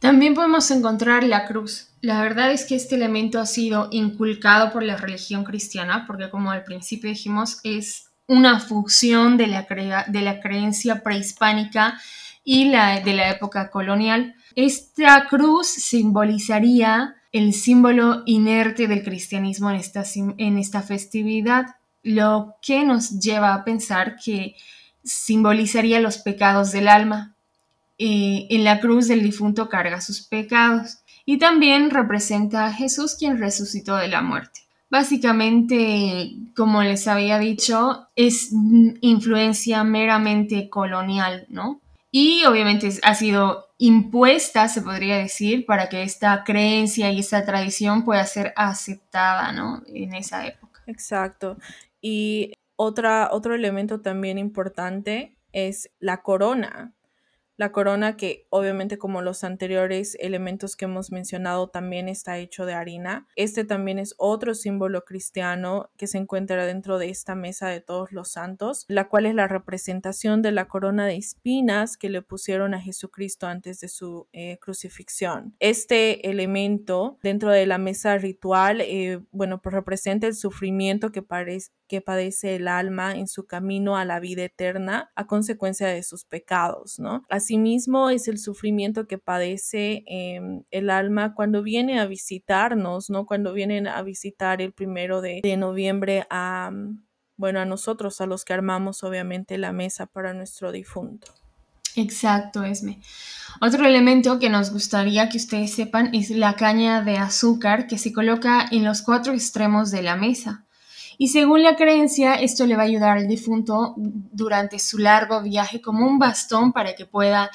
También 0.00 0.34
podemos 0.34 0.70
encontrar 0.70 1.24
la 1.24 1.46
cruz. 1.46 1.88
La 2.00 2.22
verdad 2.22 2.52
es 2.52 2.64
que 2.64 2.74
este 2.74 2.94
elemento 2.94 3.38
ha 3.38 3.44
sido 3.44 3.88
inculcado 3.90 4.72
por 4.72 4.82
la 4.82 4.96
religión 4.96 5.44
cristiana, 5.44 6.04
porque 6.06 6.30
como 6.30 6.50
al 6.50 6.64
principio 6.64 7.10
dijimos, 7.10 7.60
es 7.64 8.09
una 8.30 8.60
fusión 8.60 9.36
de 9.36 9.48
la, 9.48 9.66
de 10.06 10.22
la 10.22 10.40
creencia 10.40 11.02
prehispánica 11.02 12.00
y 12.44 12.66
la 12.66 13.00
de 13.00 13.12
la 13.12 13.28
época 13.28 13.72
colonial. 13.72 14.36
Esta 14.54 15.26
cruz 15.26 15.66
simbolizaría 15.66 17.16
el 17.32 17.52
símbolo 17.52 18.22
inerte 18.26 18.86
del 18.86 19.02
cristianismo 19.02 19.68
en 19.70 19.76
esta, 19.76 20.04
en 20.14 20.58
esta 20.58 20.80
festividad, 20.80 21.74
lo 22.04 22.54
que 22.62 22.84
nos 22.84 23.18
lleva 23.18 23.52
a 23.52 23.64
pensar 23.64 24.14
que 24.24 24.54
simbolizaría 25.02 25.98
los 25.98 26.18
pecados 26.18 26.70
del 26.70 26.86
alma. 26.86 27.34
Eh, 27.98 28.46
en 28.50 28.62
la 28.62 28.78
cruz 28.78 29.08
del 29.08 29.24
difunto 29.24 29.68
carga 29.68 30.00
sus 30.00 30.22
pecados 30.22 30.98
y 31.24 31.38
también 31.38 31.90
representa 31.90 32.66
a 32.66 32.72
Jesús 32.72 33.16
quien 33.18 33.38
resucitó 33.38 33.96
de 33.96 34.06
la 34.06 34.22
muerte. 34.22 34.69
Básicamente, 34.90 36.32
como 36.56 36.82
les 36.82 37.06
había 37.06 37.38
dicho, 37.38 38.08
es 38.16 38.50
influencia 39.00 39.84
meramente 39.84 40.68
colonial, 40.68 41.46
¿no? 41.48 41.80
Y 42.10 42.44
obviamente 42.44 42.90
ha 43.02 43.14
sido 43.14 43.66
impuesta, 43.78 44.68
se 44.68 44.82
podría 44.82 45.16
decir, 45.16 45.64
para 45.64 45.88
que 45.88 46.02
esta 46.02 46.42
creencia 46.44 47.12
y 47.12 47.20
esta 47.20 47.44
tradición 47.44 48.04
pueda 48.04 48.24
ser 48.26 48.52
aceptada, 48.56 49.52
¿no? 49.52 49.82
En 49.86 50.14
esa 50.14 50.44
época. 50.46 50.82
Exacto. 50.86 51.56
Y 52.00 52.52
otra, 52.74 53.28
otro 53.30 53.54
elemento 53.54 54.00
también 54.00 54.38
importante 54.38 55.36
es 55.52 55.90
la 56.00 56.22
corona. 56.22 56.92
La 57.60 57.72
corona 57.72 58.16
que 58.16 58.46
obviamente 58.48 58.96
como 58.96 59.20
los 59.20 59.44
anteriores 59.44 60.16
elementos 60.18 60.76
que 60.76 60.86
hemos 60.86 61.12
mencionado 61.12 61.68
también 61.68 62.08
está 62.08 62.38
hecho 62.38 62.64
de 62.64 62.72
harina. 62.72 63.28
Este 63.36 63.66
también 63.66 63.98
es 63.98 64.14
otro 64.16 64.54
símbolo 64.54 65.04
cristiano 65.04 65.90
que 65.98 66.06
se 66.06 66.16
encuentra 66.16 66.64
dentro 66.64 66.98
de 66.98 67.10
esta 67.10 67.34
mesa 67.34 67.68
de 67.68 67.82
todos 67.82 68.12
los 68.12 68.30
santos, 68.30 68.86
la 68.88 69.10
cual 69.10 69.26
es 69.26 69.34
la 69.34 69.46
representación 69.46 70.40
de 70.40 70.52
la 70.52 70.68
corona 70.68 71.04
de 71.04 71.16
espinas 71.16 71.98
que 71.98 72.08
le 72.08 72.22
pusieron 72.22 72.72
a 72.72 72.80
Jesucristo 72.80 73.46
antes 73.46 73.80
de 73.80 73.88
su 73.88 74.26
eh, 74.32 74.56
crucifixión. 74.58 75.54
Este 75.60 76.30
elemento 76.30 77.18
dentro 77.22 77.50
de 77.50 77.66
la 77.66 77.76
mesa 77.76 78.16
ritual, 78.16 78.80
eh, 78.80 79.20
bueno, 79.32 79.60
pues 79.60 79.74
representa 79.74 80.26
el 80.26 80.34
sufrimiento 80.34 81.12
que, 81.12 81.20
que 81.90 82.00
padece 82.00 82.54
el 82.54 82.68
alma 82.68 83.16
en 83.16 83.26
su 83.26 83.48
camino 83.48 83.96
a 83.96 84.04
la 84.04 84.20
vida 84.20 84.44
eterna 84.44 85.10
a 85.16 85.26
consecuencia 85.26 85.88
de 85.88 86.04
sus 86.04 86.24
pecados, 86.24 87.00
¿no? 87.00 87.24
Asimismo, 87.28 88.10
es 88.10 88.28
el 88.28 88.38
sufrimiento 88.38 89.08
que 89.08 89.18
padece 89.18 90.04
em, 90.06 90.62
el 90.70 90.88
alma 90.88 91.34
cuando 91.34 91.64
viene 91.64 91.98
a 91.98 92.06
visitarnos, 92.06 93.10
¿no? 93.10 93.26
Cuando 93.26 93.52
vienen 93.52 93.88
a 93.88 94.00
visitar 94.02 94.62
el 94.62 94.72
primero 94.72 95.20
de, 95.20 95.42
noviembre 95.56 96.28
a, 96.30 96.70
mm, 96.72 97.02
bueno, 97.36 97.58
a 97.58 97.64
nosotros, 97.64 98.20
a 98.20 98.26
los 98.26 98.44
que 98.44 98.52
armamos 98.52 99.02
obviamente 99.02 99.58
la 99.58 99.72
mesa 99.72 100.06
para 100.06 100.32
nuestro 100.32 100.70
difunto. 100.70 101.34
Exacto, 101.96 102.62
Esme. 102.62 103.00
Otro 103.60 103.84
elemento 103.84 104.38
que 104.38 104.48
nos 104.48 104.72
gustaría 104.72 105.28
que 105.28 105.38
ustedes 105.38 105.74
sepan 105.74 106.14
es 106.14 106.30
la 106.30 106.54
caña 106.54 107.02
de 107.02 107.18
azúcar 107.18 107.88
que 107.88 107.98
se 107.98 108.12
coloca 108.12 108.68
en 108.70 108.84
los 108.84 109.02
cuatro 109.02 109.32
extremos 109.32 109.90
de 109.90 110.02
la 110.02 110.14
mesa. 110.14 110.66
Y 111.22 111.28
según 111.28 111.62
la 111.62 111.76
creencia, 111.76 112.36
esto 112.36 112.64
le 112.64 112.76
va 112.76 112.84
a 112.84 112.86
ayudar 112.86 113.18
al 113.18 113.28
difunto 113.28 113.92
durante 113.98 114.78
su 114.78 114.96
largo 114.96 115.42
viaje 115.42 115.82
como 115.82 116.06
un 116.06 116.18
bastón 116.18 116.72
para 116.72 116.94
que 116.94 117.04
pueda 117.04 117.50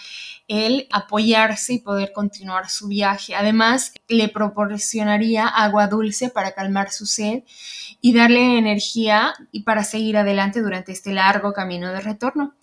él 0.48 0.88
apoyarse 0.92 1.74
y 1.74 1.80
poder 1.80 2.12
continuar 2.14 2.70
su 2.70 2.88
viaje. 2.88 3.34
Además, 3.34 3.92
le 4.08 4.30
proporcionaría 4.30 5.48
agua 5.48 5.88
dulce 5.88 6.30
para 6.30 6.52
calmar 6.52 6.92
su 6.92 7.08
sed 7.08 7.42
y 8.02 8.14
darle 8.14 8.60
energía 8.60 9.34
y 9.52 9.64
para 9.64 9.84
seguir 9.84 10.18
adelante 10.18 10.62
durante 10.62 10.92
este 10.92 11.12
largo 11.12 11.52
camino 11.52 11.92
de 11.92 12.02
retorno. 12.02 12.54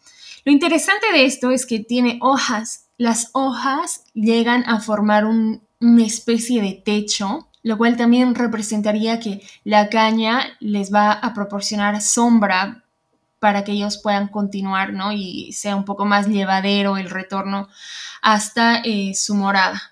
Lo 0.45 0.53
interesante 0.53 1.07
de 1.13 1.25
esto 1.25 1.51
es 1.51 1.67
que 1.67 1.81
tiene 1.81 2.21
hojas. 2.23 2.87
Las 2.97 3.31
hojas 3.33 4.05
llegan 4.15 4.63
a 4.69 4.79
formar 4.79 5.25
una 5.25 6.07
especie 6.07 6.63
de 6.63 6.75
techo 6.75 7.49
lo 7.62 7.78
cual 7.78 7.97
también 7.97 8.35
representaría 8.35 9.21
que 9.21 9.42
la 9.64 9.88
caña 9.88 10.57
les 10.61 10.92
va 10.92 11.12
a 11.12 11.33
proporcionar 11.35 12.00
sombra 12.00 12.85
para 13.38 13.64
que 13.64 13.73
ellos 13.73 13.99
puedan 13.99 14.28
continuar, 14.28 14.92
¿no? 14.92 15.12
Y 15.12 15.52
sea 15.52 15.75
un 15.76 15.85
poco 15.85 16.04
más 16.04 16.28
llevadero 16.28 16.97
el 16.97 17.11
retorno 17.11 17.69
hasta 18.21 18.83
eh, 18.85 19.14
su 19.14 19.35
morada. 19.35 19.83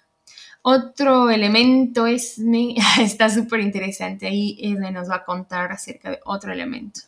Otro 0.62 1.30
elemento 1.30 2.06
es, 2.06 2.38
está 3.00 3.28
súper 3.30 3.60
interesante, 3.60 4.26
ahí 4.26 4.76
nos 4.92 5.10
va 5.10 5.16
a 5.16 5.24
contar 5.24 5.72
acerca 5.72 6.10
de 6.10 6.20
otro 6.24 6.52
elemento. 6.52 7.00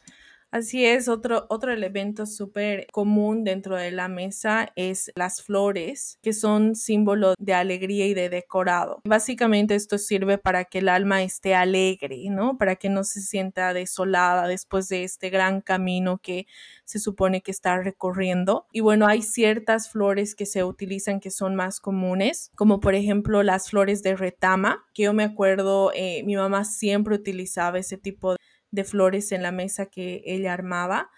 Así 0.53 0.85
es, 0.85 1.09
otro, 1.09 1.47
otro 1.49 1.73
elemento 1.73 2.27
súper 2.27 2.87
común 2.93 3.43
dentro 3.43 3.75
de 3.77 3.91
la 3.91 4.09
mesa 4.09 4.71
es 4.77 5.11
las 5.15 5.43
flores, 5.43 6.19
que 6.21 6.35
son 6.35 6.75
símbolo 6.75 7.33
de 7.39 7.55
alegría 7.55 8.07
y 8.07 8.13
de 8.13 8.29
decorado. 8.29 9.01
Básicamente 9.03 9.75
esto 9.75 9.97
sirve 9.97 10.37
para 10.37 10.67
que 10.67 10.81
el 10.81 10.91
alma 10.91 11.23
esté 11.23 11.55
alegre, 11.55 12.25
¿no? 12.29 12.59
Para 12.59 12.77
que 12.77 12.91
no 12.91 13.03
se 13.03 13.23
sienta 13.23 13.73
desolada 13.73 14.47
después 14.47 14.91
de 14.91 15.05
este 15.05 15.31
gran 15.31 15.63
camino 15.63 16.19
que 16.19 16.47
se 16.85 16.99
supone 16.99 17.41
que 17.41 17.51
está 17.51 17.79
recorriendo. 17.79 18.67
Y 18.73 18.81
bueno, 18.81 19.07
hay 19.07 19.23
ciertas 19.23 19.89
flores 19.89 20.35
que 20.35 20.45
se 20.45 20.65
utilizan 20.65 21.21
que 21.21 21.31
son 21.31 21.55
más 21.57 21.81
comunes, 21.81 22.51
como 22.55 22.81
por 22.81 22.95
ejemplo 22.95 23.43
las 23.43 23.71
flores 23.71 24.03
de 24.03 24.17
retama, 24.17 24.85
que 24.93 25.05
yo 25.05 25.15
me 25.15 25.25
acuerdo, 25.25 25.93
eh, 25.95 26.23
mi 26.25 26.37
mamá 26.37 26.67
siempre 26.67 27.15
utilizaba 27.15 27.79
ese 27.79 27.97
tipo 27.97 28.37
de 28.73 28.85
flores 28.85 29.31
en 29.31 29.43
la 29.43 29.53
mesa 29.53 29.87
que 29.87 30.23
ella 30.27 30.53
armaba. 30.53 31.11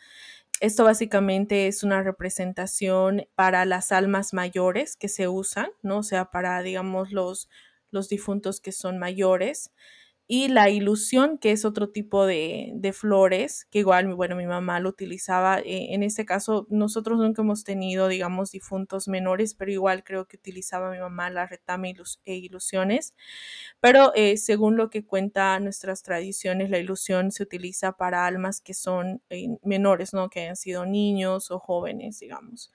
Esto 0.60 0.84
básicamente 0.84 1.66
es 1.66 1.82
una 1.82 2.02
representación 2.02 3.26
para 3.34 3.64
las 3.64 3.92
almas 3.92 4.34
mayores 4.34 4.96
que 4.96 5.08
se 5.08 5.28
usan, 5.28 5.68
¿no? 5.82 5.98
O 5.98 6.02
sea, 6.02 6.26
para, 6.26 6.62
digamos, 6.62 7.12
los, 7.12 7.48
los 7.90 8.08
difuntos 8.08 8.60
que 8.60 8.72
son 8.72 8.98
mayores 8.98 9.72
y 10.26 10.48
la 10.48 10.70
ilusión, 10.70 11.36
que 11.38 11.50
es 11.52 11.66
otro 11.66 11.90
tipo 11.90 12.24
de, 12.26 12.72
flores, 12.94 13.66
que 13.70 13.80
igual, 13.80 14.14
bueno, 14.14 14.36
mi 14.36 14.46
mamá 14.46 14.80
lo 14.80 14.88
utilizaba. 14.88 15.58
Eh, 15.60 15.94
en 15.94 16.02
este 16.02 16.24
caso, 16.24 16.66
nosotros 16.70 17.18
nunca 17.18 17.42
hemos 17.42 17.62
tenido, 17.64 18.08
digamos, 18.08 18.50
difuntos 18.50 19.06
menores, 19.06 19.54
pero 19.54 19.70
igual 19.70 20.02
creo 20.02 20.26
que 20.26 20.36
utilizaba 20.38 20.90
mi 20.90 20.98
mamá 20.98 21.28
la 21.30 21.46
retama 21.46 21.88
e 22.24 22.34
ilusiones. 22.36 23.14
Pero 23.80 24.12
eh, 24.14 24.36
según 24.38 24.76
lo 24.76 24.90
que 24.90 25.04
cuenta 25.04 25.58
nuestras 25.60 26.02
tradiciones, 26.02 26.70
la 26.70 26.78
ilusión 26.78 27.30
se 27.30 27.42
utiliza 27.42 27.92
para 27.92 28.26
almas 28.26 28.60
que 28.62 28.74
son 28.74 29.22
eh, 29.30 29.48
menores, 29.62 30.14
¿no? 30.14 30.30
Que 30.30 30.40
hayan 30.40 30.56
sido 30.56 30.86
niños 30.86 31.50
o 31.50 31.58
jóvenes, 31.58 32.18
digamos. 32.20 32.72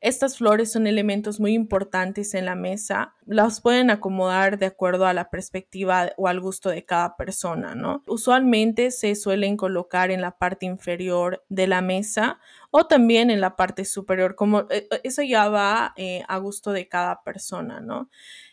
Estas 0.00 0.38
flores 0.38 0.72
son 0.72 0.86
elementos 0.86 1.40
muy 1.40 1.52
importantes 1.52 2.32
en 2.32 2.46
la 2.46 2.54
mesa. 2.54 3.14
Las 3.26 3.60
pueden 3.60 3.90
acomodar 3.90 4.58
de 4.58 4.64
acuerdo 4.64 5.04
a 5.04 5.12
la 5.12 5.28
perspectiva 5.28 6.12
o 6.16 6.26
al 6.26 6.40
gusto 6.40 6.70
de 6.70 6.86
cada 6.86 7.16
persona, 7.16 7.74
¿no? 7.74 8.02
Usualmente 8.06 8.92
se 8.92 9.14
suelen 9.14 9.58
colocar 9.58 10.10
en 10.10 10.22
la 10.22 10.38
parte 10.38 10.64
inferior 10.64 11.44
de 11.50 11.66
la 11.66 11.82
mesa 11.82 12.40
o 12.70 12.86
también 12.86 13.28
en 13.30 13.42
la 13.42 13.56
parte 13.56 13.84
superior, 13.84 14.36
como 14.36 14.60
eh, 14.70 14.88
eh, 14.90 15.00
eso 15.04 15.22
ya 15.22 15.50
va 15.50 15.92
eh, 15.96 16.22
a 16.28 16.38
gusto 16.38 16.72
de 16.72 16.88
cada 16.88 17.22
persona, 17.22 17.80
¿no? 17.80 18.08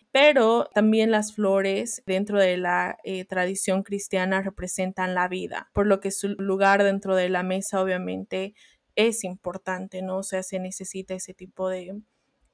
pero 0.10 0.68
también 0.74 1.12
las 1.12 1.36
flores 1.36 2.01
dentro 2.08 2.39
de 2.39 2.58
la 2.58 2.98
tradición 3.30 3.84
cristiana 3.84 4.42
representan 4.42 5.13
la 5.13 5.27
vida, 5.27 5.70
por 5.74 5.86
lo 5.86 6.00
que 6.00 6.10
su 6.10 6.30
lugar 6.39 6.82
dentro 6.82 7.16
de 7.16 7.30
la 7.30 7.44
mesa 7.44 7.80
obviamente 7.82 8.56
es 8.98 9.24
importante, 9.24 10.01
¿no? 10.01 10.18
O 10.18 10.24
sea, 10.24 10.44
se 10.44 10.60
necesita 10.60 11.13
ese 11.13 11.34
tipo 11.34 11.70
de, 11.70 12.01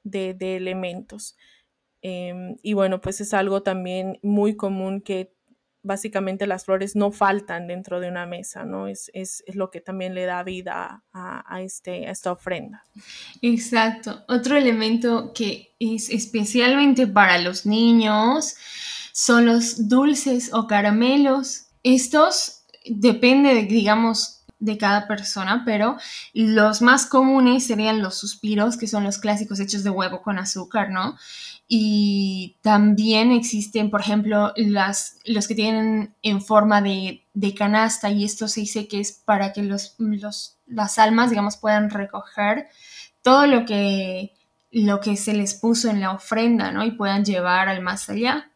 elementos. 0.04 1.36
Em, 2.02 2.56
y 2.62 2.74
bueno, 2.74 3.00
pues 3.00 3.20
es 3.20 3.34
algo 3.34 3.62
también 3.62 4.18
muy 4.22 4.54
común 4.54 5.00
que 5.00 5.34
básicamente 5.82 6.46
las 6.46 6.66
flores 6.66 6.96
no 6.96 7.12
faltan 7.12 7.66
dentro 7.66 7.98
de 7.98 8.08
una 8.08 8.26
mesa, 8.26 8.64
¿no? 8.64 8.88
Es, 8.88 9.10
lo 9.54 9.70
que 9.70 9.80
también 9.80 10.14
le 10.14 10.26
da 10.26 10.42
vida 10.42 11.02
a, 11.12 11.62
este, 11.62 12.06
a 12.06 12.10
esta 12.10 12.32
ofrenda. 12.32 12.84
Exacto. 13.40 14.24
Otro 14.28 14.56
elemento 14.56 15.32
que 15.34 15.74
es 15.78 16.10
especialmente 16.10 17.06
para 17.06 17.38
los 17.38 17.64
niños 17.64 18.54
son 19.12 19.46
los 19.46 19.88
dulces 19.88 20.52
o 20.52 20.66
caramelos. 20.66 21.68
Estos 21.82 22.64
depende 22.86 23.54
de, 23.54 23.62
digamos, 23.62 24.43
de 24.64 24.78
cada 24.78 25.06
persona, 25.06 25.62
pero 25.64 25.96
los 26.32 26.80
más 26.80 27.06
comunes 27.06 27.66
serían 27.66 28.00
los 28.00 28.16
suspiros, 28.16 28.76
que 28.76 28.86
son 28.86 29.04
los 29.04 29.18
clásicos 29.18 29.60
hechos 29.60 29.84
de 29.84 29.90
huevo 29.90 30.22
con 30.22 30.38
azúcar, 30.38 30.90
¿no? 30.90 31.16
Y 31.68 32.56
también 32.62 33.30
existen, 33.30 33.90
por 33.90 34.00
ejemplo, 34.00 34.52
las, 34.56 35.18
los 35.24 35.46
que 35.46 35.54
tienen 35.54 36.14
en 36.22 36.40
forma 36.40 36.80
de, 36.80 37.22
canasta 37.56 38.10
y 38.10 38.24
esto 38.24 38.48
se 38.48 38.60
dice 38.60 38.88
que 38.88 39.00
es 39.00 39.12
para 39.12 39.52
que 39.52 39.62
los, 39.62 39.96
las 40.66 40.98
almas, 40.98 41.30
digamos, 41.30 41.56
puedan 41.58 41.90
recoger 41.90 42.68
todo 43.22 43.46
lo 43.46 43.66
que, 43.66 44.32
lo 44.70 45.00
que 45.00 45.16
se 45.16 45.34
les 45.34 45.54
puso 45.54 45.90
en 45.90 46.00
la 46.00 46.12
ofrenda, 46.12 46.72
¿no? 46.72 46.84
Y 46.84 46.92
puedan 46.92 47.24
llevar 47.24 47.68
al 47.68 47.82
más 47.82 48.08
allá. 48.08 48.50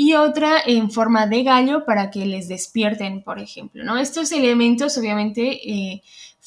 Y 0.00 0.14
otra 0.14 0.60
en 0.64 0.92
forma 0.92 1.26
de 1.26 1.42
gallo 1.42 1.84
para 1.84 2.12
que 2.12 2.24
les 2.24 2.46
despierten, 2.46 3.24
por 3.24 3.40
ejemplo, 3.40 3.82
¿no? 3.82 3.98
Estos 3.98 4.30
elementos, 4.30 4.96
obviamente, 4.96 5.68
eh, 5.68 6.04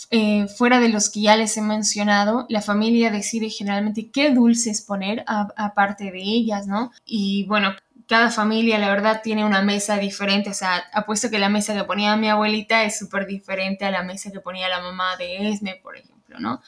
eh, 0.10 0.48
fuera 0.48 0.80
de 0.80 0.88
los 0.88 1.10
que 1.10 1.24
ya 1.24 1.36
les 1.36 1.58
he 1.58 1.62
mencionado, 1.62 2.46
la 2.48 2.62
familia 2.62 3.12
decide 3.12 3.50
generalmente 3.50 4.10
qué 4.10 4.30
dulces 4.30 4.82
poner 4.82 5.26
aparte 5.28 6.12
de 6.12 6.22
ellas, 6.22 6.66
¿no? 6.66 6.94
Y 7.06 7.44
bueno, 7.44 7.76
cada 8.08 8.32
familia, 8.32 8.80
la 8.80 8.88
verdad, 8.88 9.20
tiene 9.22 9.44
una 9.44 9.62
mesa 9.62 9.98
diferente. 9.98 10.52
O 10.52 10.54
sea, 10.54 10.86
apuesto 10.94 11.30
que 11.30 11.38
la 11.38 11.50
mesa 11.50 11.74
que 11.74 11.84
ponía 11.84 12.16
mi 12.16 12.30
abuelita 12.30 12.86
es 12.86 12.98
súper 12.98 13.28
diferente 13.28 13.84
a 13.84 13.92
la 13.92 14.02
mesa 14.02 14.32
que 14.32 14.40
ponía 14.40 14.70
la 14.70 14.80
mamá 14.80 15.18
de 15.18 15.50
Esme, 15.50 15.78
por 15.84 15.98
ejemplo, 15.98 16.40
¿no? 16.40 16.62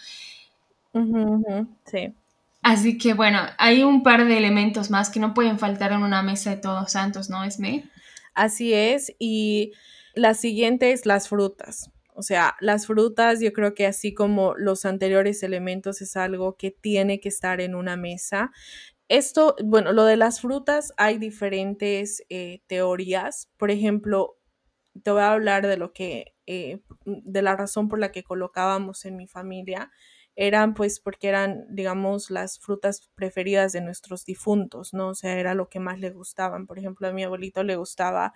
sí. 1.86 2.14
Así 2.64 2.98
que 2.98 3.14
bueno, 3.14 3.40
hay 3.58 3.84
un 3.84 4.04
par 4.04 4.26
de 4.26 4.38
elementos 4.38 4.90
más 4.90 5.10
que 5.10 5.20
no 5.20 5.34
pueden 5.34 5.60
faltar 5.60 5.92
en 5.92 6.02
una 6.02 6.24
mesa 6.24 6.52
de 6.52 6.58
todos 6.58 6.94
santos, 6.94 7.30
¿no, 7.30 7.44
Esme? 7.44 7.90
Así 8.34 8.74
es. 8.74 9.14
Y 9.20 9.74
la 10.16 10.34
siguiente 10.34 10.92
es 10.94 11.06
las 11.06 11.28
frutas. 11.28 11.92
O 12.16 12.22
sea, 12.22 12.56
las 12.60 12.88
frutas, 12.88 13.42
yo 13.42 13.52
creo 13.54 13.74
que 13.74 13.86
así 13.86 14.14
como 14.14 14.56
los 14.56 14.86
anteriores 14.86 15.44
elementos, 15.44 16.02
es 16.02 16.16
algo 16.16 16.56
que 16.58 16.72
tiene 16.72 17.20
que 17.20 17.30
estar 17.30 17.60
en 17.60 17.76
una 17.76 17.98
mesa. 17.98 18.52
Esto, 19.10 19.56
bueno, 19.64 19.92
lo 19.92 20.06
de 20.06 20.18
las 20.18 20.40
frutas, 20.40 20.94
hay 20.98 21.18
diferentes 21.18 22.24
eh, 22.30 22.62
teorías. 22.68 23.50
Por 23.58 23.72
ejemplo, 23.72 24.38
te 25.04 25.12
voy 25.12 25.22
a 25.22 25.34
hablar 25.34 25.68
de 25.68 25.78
lo 25.78 25.92
que, 25.92 26.36
eh, 26.46 26.82
de 27.06 27.42
la 27.42 27.56
razón 27.56 27.90
por 27.90 28.00
la 28.00 28.12
que 28.12 28.24
colocábamos 28.24 29.06
en 29.06 29.18
mi 29.18 29.28
familia. 29.28 29.92
Eran 30.36 30.74
pues 30.74 31.00
porque 31.00 31.28
eran, 31.30 31.66
digamos, 31.70 32.32
las 32.32 32.60
frutas 32.60 33.10
preferidas 33.16 33.72
de 33.74 33.82
nuestros 33.82 34.26
difuntos, 34.26 34.94
¿no? 34.94 35.10
O 35.10 35.16
sea, 35.16 35.38
era 35.40 35.54
lo 35.56 35.70
que 35.70 35.80
más 35.80 36.00
le 36.00 36.10
gustaban. 36.12 36.66
Por 36.68 36.80
ejemplo, 36.80 37.08
a 37.08 37.14
mi 37.14 37.24
abuelito 37.24 37.64
le 37.64 37.76
gustaba 37.76 38.34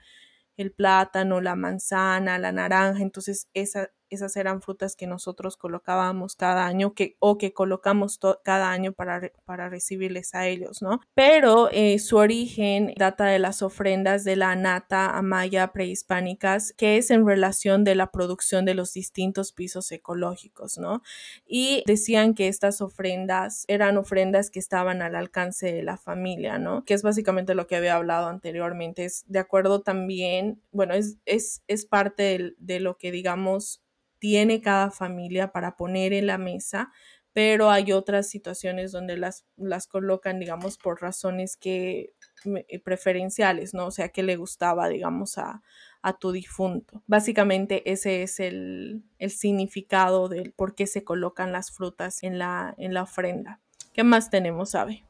el 0.58 0.72
plátano, 0.74 1.42
la 1.42 1.56
manzana, 1.56 2.40
la 2.40 2.52
naranja, 2.52 3.02
entonces 3.04 3.50
esa, 3.54 3.92
esas 4.10 4.36
eran 4.38 4.62
frutas 4.62 4.96
que 4.96 5.08
nosotros 5.08 5.58
colocábamos 5.58 6.36
cada 6.36 6.66
año 6.66 6.94
que, 6.94 7.16
o 7.20 7.38
que 7.38 7.54
colocamos 7.54 8.20
cada 8.44 8.72
año 8.72 8.94
para, 8.94 9.32
para 9.46 9.70
recibirles 9.70 10.34
a 10.36 10.48
ellos, 10.48 10.82
¿no? 10.82 11.00
Pero 11.14 11.70
eh, 11.72 12.00
su 12.00 12.18
origen 12.18 12.94
data 12.98 13.26
de 13.26 13.40
las 13.40 13.62
ofrendas 13.62 14.24
de 14.24 14.36
la 14.36 14.56
nata 14.56 15.18
amaya 15.18 15.72
prehispánicas, 15.72 16.74
que 16.74 16.98
es 16.98 17.12
en 17.12 17.26
relación 17.26 17.84
de 17.84 17.96
la 17.96 18.12
producción 18.12 18.66
de 18.66 18.74
los 18.74 18.94
distintos 18.94 19.52
pisos 19.52 19.92
ecológicos, 19.92 20.78
¿no? 20.78 21.02
Y 21.46 21.84
decían 21.86 22.34
que 22.34 22.48
estas 22.48 22.82
ofrendas 22.82 23.66
eran 23.68 23.98
ofrendas 23.98 24.50
que 24.50 24.60
estaban 24.60 25.02
al 25.02 25.16
alcance 25.16 25.72
de 25.72 25.84
la 25.84 25.98
familia, 25.98 26.58
¿no? 26.58 26.86
Que 26.86 26.94
es 26.94 27.04
básicamente 27.04 27.56
lo 27.56 27.68
que 27.68 27.76
había 27.76 27.96
hablado 27.96 28.28
anteriormente. 28.28 29.06
Es 29.06 29.26
de 29.28 29.40
acuerdo 29.40 29.82
también, 29.82 30.62
bueno, 30.72 30.94
es, 30.94 31.18
es, 31.26 31.64
es 31.68 31.86
parte 31.86 32.24
de, 32.24 32.56
de 32.58 32.80
lo 32.80 32.98
que 32.98 33.12
digamos 33.12 33.82
tiene 34.20 34.62
cada 34.62 34.92
familia 34.92 35.52
para 35.52 35.76
poner 35.76 36.14
en 36.14 36.28
la 36.28 36.38
mesa, 36.38 36.92
pero 37.34 37.70
hay 37.70 37.92
otras 37.92 38.28
situaciones 38.28 38.92
donde 38.92 39.16
las, 39.16 39.46
las 39.58 39.86
colocan, 39.86 40.40
digamos, 40.40 40.78
por 40.78 41.02
razones 41.02 41.56
que 41.56 42.14
eh, 42.46 42.80
preferenciales, 42.80 43.74
¿no? 43.76 43.86
O 43.86 43.92
sea, 43.92 44.10
que 44.10 44.24
le 44.24 44.38
gustaba, 44.38 44.90
digamos, 44.90 45.38
a, 45.38 45.62
a 46.02 46.18
tu 46.18 46.32
difunto. 46.32 47.04
Básicamente 47.06 47.92
ese 47.92 48.24
es 48.24 48.40
el, 48.40 49.04
el, 49.20 49.30
significado 49.30 50.30
del 50.30 50.52
por 50.52 50.74
qué 50.74 50.88
se 50.88 51.04
colocan 51.04 51.52
las 51.52 51.72
frutas 51.72 52.24
en 52.24 52.40
la, 52.40 52.74
en 52.78 52.94
la 52.94 53.04
ofrenda. 53.04 53.60
¿Qué 53.94 54.04
más 54.04 54.30
tenemos, 54.30 54.74
Abe? 54.74 55.04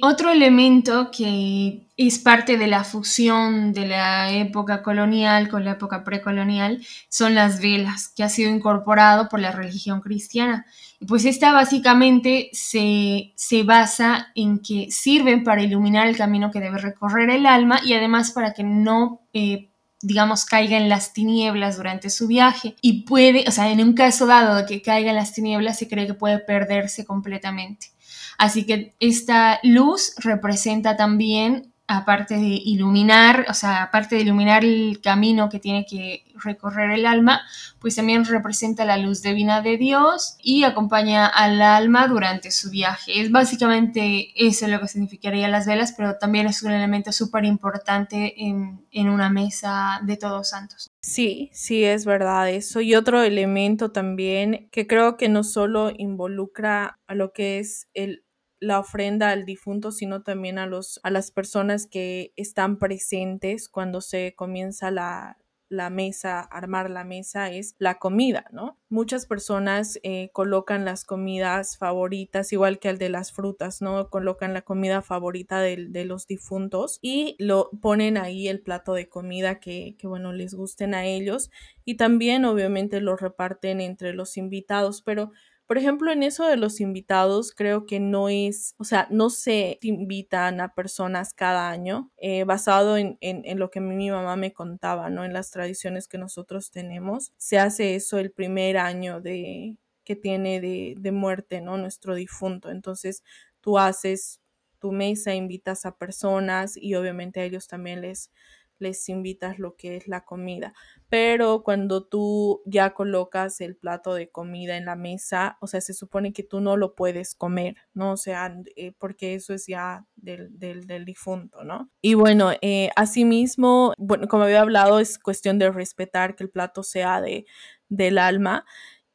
Otro 0.00 0.30
elemento 0.30 1.10
que 1.10 1.86
es 1.98 2.18
parte 2.18 2.56
de 2.56 2.66
la 2.66 2.82
fusión 2.82 3.74
de 3.74 3.86
la 3.86 4.32
época 4.32 4.82
colonial 4.82 5.48
con 5.48 5.66
la 5.66 5.72
época 5.72 6.02
precolonial 6.02 6.82
son 7.10 7.34
las 7.34 7.60
velas, 7.60 8.08
que 8.08 8.22
ha 8.22 8.30
sido 8.30 8.50
incorporado 8.50 9.28
por 9.28 9.38
la 9.38 9.52
religión 9.52 10.00
cristiana. 10.00 10.64
Pues 11.06 11.26
esta 11.26 11.52
básicamente 11.52 12.48
se, 12.54 13.34
se 13.34 13.64
basa 13.64 14.28
en 14.34 14.60
que 14.60 14.90
sirven 14.90 15.44
para 15.44 15.62
iluminar 15.62 16.06
el 16.06 16.16
camino 16.16 16.50
que 16.50 16.60
debe 16.60 16.78
recorrer 16.78 17.28
el 17.28 17.44
alma 17.44 17.80
y 17.84 17.92
además 17.92 18.32
para 18.32 18.54
que 18.54 18.62
no... 18.62 19.20
Eh, 19.34 19.68
digamos, 20.02 20.44
caiga 20.44 20.76
en 20.76 20.90
las 20.90 21.14
tinieblas 21.14 21.78
durante 21.78 22.10
su 22.10 22.28
viaje 22.28 22.76
y 22.82 23.04
puede, 23.04 23.44
o 23.48 23.50
sea, 23.50 23.70
en 23.70 23.80
un 23.80 23.94
caso 23.94 24.26
dado 24.26 24.54
de 24.54 24.66
que 24.66 24.82
caiga 24.82 25.10
en 25.10 25.16
las 25.16 25.32
tinieblas, 25.32 25.78
se 25.78 25.88
cree 25.88 26.06
que 26.06 26.14
puede 26.14 26.38
perderse 26.38 27.04
completamente. 27.04 27.95
Así 28.38 28.66
que 28.66 28.94
esta 29.00 29.60
luz 29.62 30.14
representa 30.18 30.96
también, 30.96 31.72
aparte 31.88 32.34
de 32.34 32.60
iluminar, 32.64 33.46
o 33.48 33.54
sea, 33.54 33.84
aparte 33.84 34.16
de 34.16 34.22
iluminar 34.22 34.64
el 34.64 35.00
camino 35.00 35.48
que 35.48 35.60
tiene 35.60 35.86
que 35.86 36.24
recorrer 36.42 36.90
el 36.90 37.06
alma, 37.06 37.42
pues 37.78 37.96
también 37.96 38.24
representa 38.24 38.84
la 38.84 38.96
luz 38.96 39.22
divina 39.22 39.62
de 39.62 39.76
Dios 39.76 40.36
y 40.42 40.64
acompaña 40.64 41.26
al 41.26 41.62
alma 41.62 42.08
durante 42.08 42.50
su 42.50 42.70
viaje. 42.70 43.20
Es 43.20 43.30
básicamente 43.30 44.32
eso 44.34 44.66
lo 44.66 44.80
que 44.80 44.88
significaría 44.88 45.48
las 45.48 45.66
velas, 45.66 45.94
pero 45.96 46.18
también 46.18 46.46
es 46.46 46.62
un 46.62 46.72
elemento 46.72 47.12
súper 47.12 47.44
importante 47.44 48.34
en, 48.42 48.84
en 48.90 49.08
una 49.08 49.30
mesa 49.30 50.00
de 50.02 50.16
todos 50.16 50.50
santos. 50.50 50.90
Sí, 51.00 51.50
sí, 51.52 51.84
es 51.84 52.04
verdad 52.04 52.50
eso. 52.50 52.80
Y 52.80 52.96
otro 52.96 53.22
elemento 53.22 53.92
también 53.92 54.68
que 54.72 54.88
creo 54.88 55.16
que 55.16 55.28
no 55.28 55.44
solo 55.44 55.92
involucra 55.96 56.98
a 57.06 57.14
lo 57.14 57.32
que 57.32 57.60
es 57.60 57.86
el 57.94 58.24
la 58.60 58.78
ofrenda 58.80 59.30
al 59.30 59.44
difunto, 59.44 59.92
sino 59.92 60.22
también 60.22 60.58
a, 60.58 60.66
los, 60.66 61.00
a 61.02 61.10
las 61.10 61.30
personas 61.30 61.86
que 61.86 62.32
están 62.36 62.78
presentes 62.78 63.68
cuando 63.68 64.00
se 64.00 64.34
comienza 64.36 64.90
la, 64.90 65.38
la 65.68 65.90
mesa, 65.90 66.40
armar 66.40 66.90
la 66.90 67.02
mesa 67.02 67.50
es 67.50 67.74
la 67.78 67.98
comida, 67.98 68.46
¿no? 68.52 68.78
Muchas 68.88 69.26
personas 69.26 69.98
eh, 70.04 70.30
colocan 70.32 70.84
las 70.84 71.04
comidas 71.04 71.76
favoritas, 71.76 72.52
igual 72.52 72.78
que 72.78 72.88
al 72.88 72.98
de 72.98 73.08
las 73.08 73.32
frutas, 73.32 73.82
¿no? 73.82 74.08
Colocan 74.08 74.54
la 74.54 74.62
comida 74.62 75.02
favorita 75.02 75.60
de, 75.60 75.86
de 75.88 76.04
los 76.04 76.28
difuntos 76.28 77.00
y 77.02 77.34
lo 77.40 77.70
ponen 77.82 78.16
ahí 78.16 78.46
el 78.46 78.60
plato 78.62 78.94
de 78.94 79.08
comida 79.08 79.58
que, 79.58 79.96
que, 79.98 80.06
bueno, 80.06 80.32
les 80.32 80.54
gusten 80.54 80.94
a 80.94 81.04
ellos 81.04 81.50
y 81.84 81.96
también 81.96 82.44
obviamente 82.44 83.00
lo 83.00 83.16
reparten 83.16 83.80
entre 83.80 84.12
los 84.14 84.36
invitados, 84.36 85.02
pero 85.02 85.32
por 85.66 85.78
ejemplo, 85.78 86.12
en 86.12 86.22
eso 86.22 86.46
de 86.46 86.56
los 86.56 86.80
invitados, 86.80 87.52
creo 87.52 87.86
que 87.86 87.98
no 87.98 88.28
es, 88.28 88.74
o 88.78 88.84
sea, 88.84 89.08
no 89.10 89.30
se 89.30 89.78
invitan 89.82 90.60
a 90.60 90.74
personas 90.74 91.34
cada 91.34 91.70
año, 91.70 92.12
eh, 92.18 92.44
basado 92.44 92.96
en, 92.96 93.18
en, 93.20 93.58
lo 93.58 93.70
que 93.70 93.80
mi 93.80 94.10
mamá 94.10 94.36
me 94.36 94.52
contaba, 94.52 95.10
¿no? 95.10 95.24
En 95.24 95.32
las 95.32 95.50
tradiciones 95.50 96.06
que 96.06 96.18
nosotros 96.18 96.70
tenemos. 96.70 97.32
Se 97.36 97.58
hace 97.58 97.96
eso 97.96 98.18
el 98.18 98.30
primer 98.30 98.78
año 98.78 99.20
de 99.20 99.76
que 100.04 100.14
tiene 100.14 100.60
de, 100.60 100.94
de 100.98 101.12
muerte, 101.12 101.60
¿no? 101.60 101.76
Nuestro 101.78 102.14
difunto. 102.14 102.70
Entonces, 102.70 103.24
tú 103.60 103.78
haces 103.78 104.40
tu 104.78 104.92
mesa, 104.92 105.34
invitas 105.34 105.84
a 105.84 105.96
personas 105.96 106.76
y 106.76 106.94
obviamente 106.94 107.40
a 107.40 107.44
ellos 107.44 107.66
también 107.66 108.02
les, 108.02 108.30
les 108.78 109.08
invitas 109.08 109.58
lo 109.58 109.76
que 109.76 109.96
es 109.96 110.08
la 110.08 110.24
comida. 110.24 110.72
Pero 111.08 111.62
cuando 111.62 112.04
tú 112.04 112.62
ya 112.66 112.94
colocas 112.94 113.60
el 113.60 113.76
plato 113.76 114.14
de 114.14 114.30
comida 114.30 114.76
en 114.76 114.86
la 114.86 114.96
mesa, 114.96 115.56
o 115.60 115.66
sea, 115.66 115.80
se 115.80 115.94
supone 115.94 116.32
que 116.32 116.42
tú 116.42 116.60
no 116.60 116.76
lo 116.76 116.94
puedes 116.94 117.34
comer, 117.34 117.76
¿no? 117.94 118.12
O 118.12 118.16
sea, 118.16 118.56
eh, 118.76 118.92
porque 118.98 119.34
eso 119.34 119.54
es 119.54 119.66
ya 119.66 120.06
del, 120.16 120.58
del, 120.58 121.04
difunto, 121.04 121.62
¿no? 121.62 121.90
Y 122.02 122.14
bueno, 122.14 122.52
eh, 122.62 122.90
asimismo, 122.96 123.94
bueno, 123.98 124.26
como 124.28 124.44
había 124.44 124.62
hablado, 124.62 124.98
es 124.98 125.18
cuestión 125.18 125.58
de 125.58 125.70
respetar 125.70 126.34
que 126.34 126.44
el 126.44 126.50
plato 126.50 126.82
sea 126.82 127.20
de, 127.20 127.46
del 127.88 128.18
alma. 128.18 128.64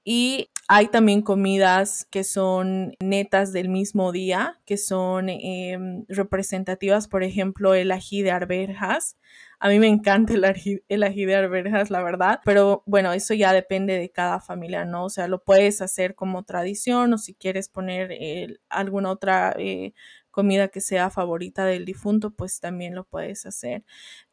Y 0.03 0.50
hay 0.67 0.87
también 0.87 1.21
comidas 1.21 2.07
que 2.09 2.23
son 2.23 2.93
netas 2.99 3.51
del 3.51 3.69
mismo 3.69 4.11
día, 4.11 4.59
que 4.65 4.77
son 4.77 5.29
em, 5.29 6.05
representativas, 6.07 7.07
por 7.07 7.23
ejemplo, 7.23 7.73
el 7.73 7.91
ají 7.91 8.21
de 8.21 8.31
arvejas. 8.31 9.17
A 9.59 9.69
mí 9.69 9.79
me 9.79 9.87
encanta 9.87 10.33
el 10.33 10.43
ají, 10.43 10.81
el 10.87 11.03
ají 11.03 11.25
de 11.25 11.35
arvejas, 11.35 11.89
la 11.89 12.01
verdad, 12.01 12.39
pero 12.45 12.83
bueno, 12.85 13.13
eso 13.13 13.33
ya 13.33 13.53
depende 13.53 13.97
de 13.97 14.09
cada 14.11 14.39
familia, 14.39 14.85
¿no? 14.85 15.05
O 15.05 15.09
sea, 15.09 15.27
lo 15.27 15.43
puedes 15.43 15.81
hacer 15.81 16.15
como 16.15 16.43
tradición 16.43 17.13
o 17.13 17.17
si 17.17 17.33
quieres 17.35 17.69
poner 17.69 18.59
alguna 18.69 19.11
otra 19.11 19.53
eh, 19.59 19.93
comida 20.31 20.69
que 20.69 20.81
sea 20.81 21.09
favorita 21.09 21.65
del 21.65 21.85
difunto, 21.85 22.31
pues 22.31 22.59
también 22.59 22.95
lo 22.95 23.03
puedes 23.03 23.45
hacer. 23.45 23.83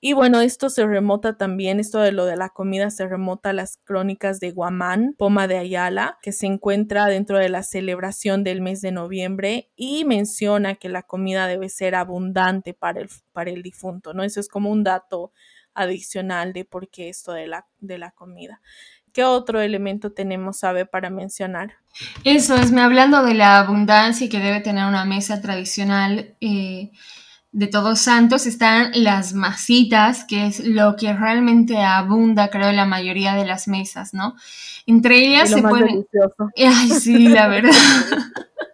Y 0.01 0.13
bueno, 0.15 0.41
esto 0.41 0.71
se 0.71 0.87
remota 0.87 1.37
también, 1.37 1.81
esto 1.81 1.99
de 2.01 2.13
lo 2.13 2.25
de 2.25 2.37
la 2.37 2.51
comida 2.51 2.91
se 2.91 3.07
remota 3.07 3.51
a 3.51 3.53
las 3.53 3.79
crónicas 3.85 4.41
de 4.41 4.53
Guamán, 4.53 5.15
Poma 5.19 5.49
de 5.49 5.59
Ayala, 5.59 6.19
que 6.23 6.33
se 6.33 6.47
encuentra 6.47 7.07
dentro 7.07 7.39
de 7.39 7.49
la 7.49 7.63
celebración 7.63 8.45
del 8.45 8.61
mes 8.61 8.81
de 8.81 8.93
noviembre 8.93 9.71
y 9.77 10.05
menciona 10.05 10.77
que 10.77 10.89
la 10.89 11.03
comida 11.03 11.47
debe 11.47 11.69
ser 11.69 11.95
abundante 11.95 12.75
para 12.75 13.01
el, 13.01 13.09
para 13.33 13.51
el 13.51 13.63
difunto, 13.63 14.15
¿no? 14.15 14.23
Eso 14.23 14.41
es 14.41 14.49
como 14.49 14.71
un 14.71 14.85
dato 14.85 15.33
adicional 15.75 16.53
de 16.53 16.65
por 16.65 16.89
qué 16.89 17.09
esto 17.09 17.33
de 17.33 17.47
la, 17.47 17.67
de 17.79 17.99
la 17.99 18.11
comida. 18.11 18.61
¿Qué 19.19 19.25
otro 19.25 19.61
elemento 19.61 20.13
tenemos, 20.13 20.59
sabe, 20.61 20.87
para 20.87 21.11
mencionar? 21.11 21.73
Eso 22.23 22.55
es, 22.55 22.71
me 22.71 22.83
hablando 22.83 23.25
de 23.25 23.35
la 23.35 23.59
abundancia 23.59 24.25
y 24.25 24.29
que 24.29 24.39
debe 24.39 24.61
tener 24.61 24.87
una 24.87 25.05
mesa 25.05 25.41
tradicional. 25.41 26.37
Eh, 26.41 26.93
de 27.51 27.67
Todos 27.67 27.99
Santos 27.99 28.47
están 28.47 28.93
las 28.95 29.33
masitas, 29.35 30.23
que 30.23 30.47
es 30.47 30.65
lo 30.65 30.95
que 30.95 31.13
realmente 31.15 31.79
abunda, 31.79 32.49
creo, 32.49 32.69
en 32.69 32.77
la 32.77 32.85
mayoría 32.85 33.35
de 33.35 33.45
las 33.45 33.67
mesas, 33.67 34.15
¿no? 34.15 34.37
Entre 34.87 35.19
ellas 35.19 35.51
se 35.51 35.63
pueden... 35.63 36.07
Ay, 36.57 36.91
sí, 36.91 37.27
la 37.27 37.49
verdad. 37.49 37.73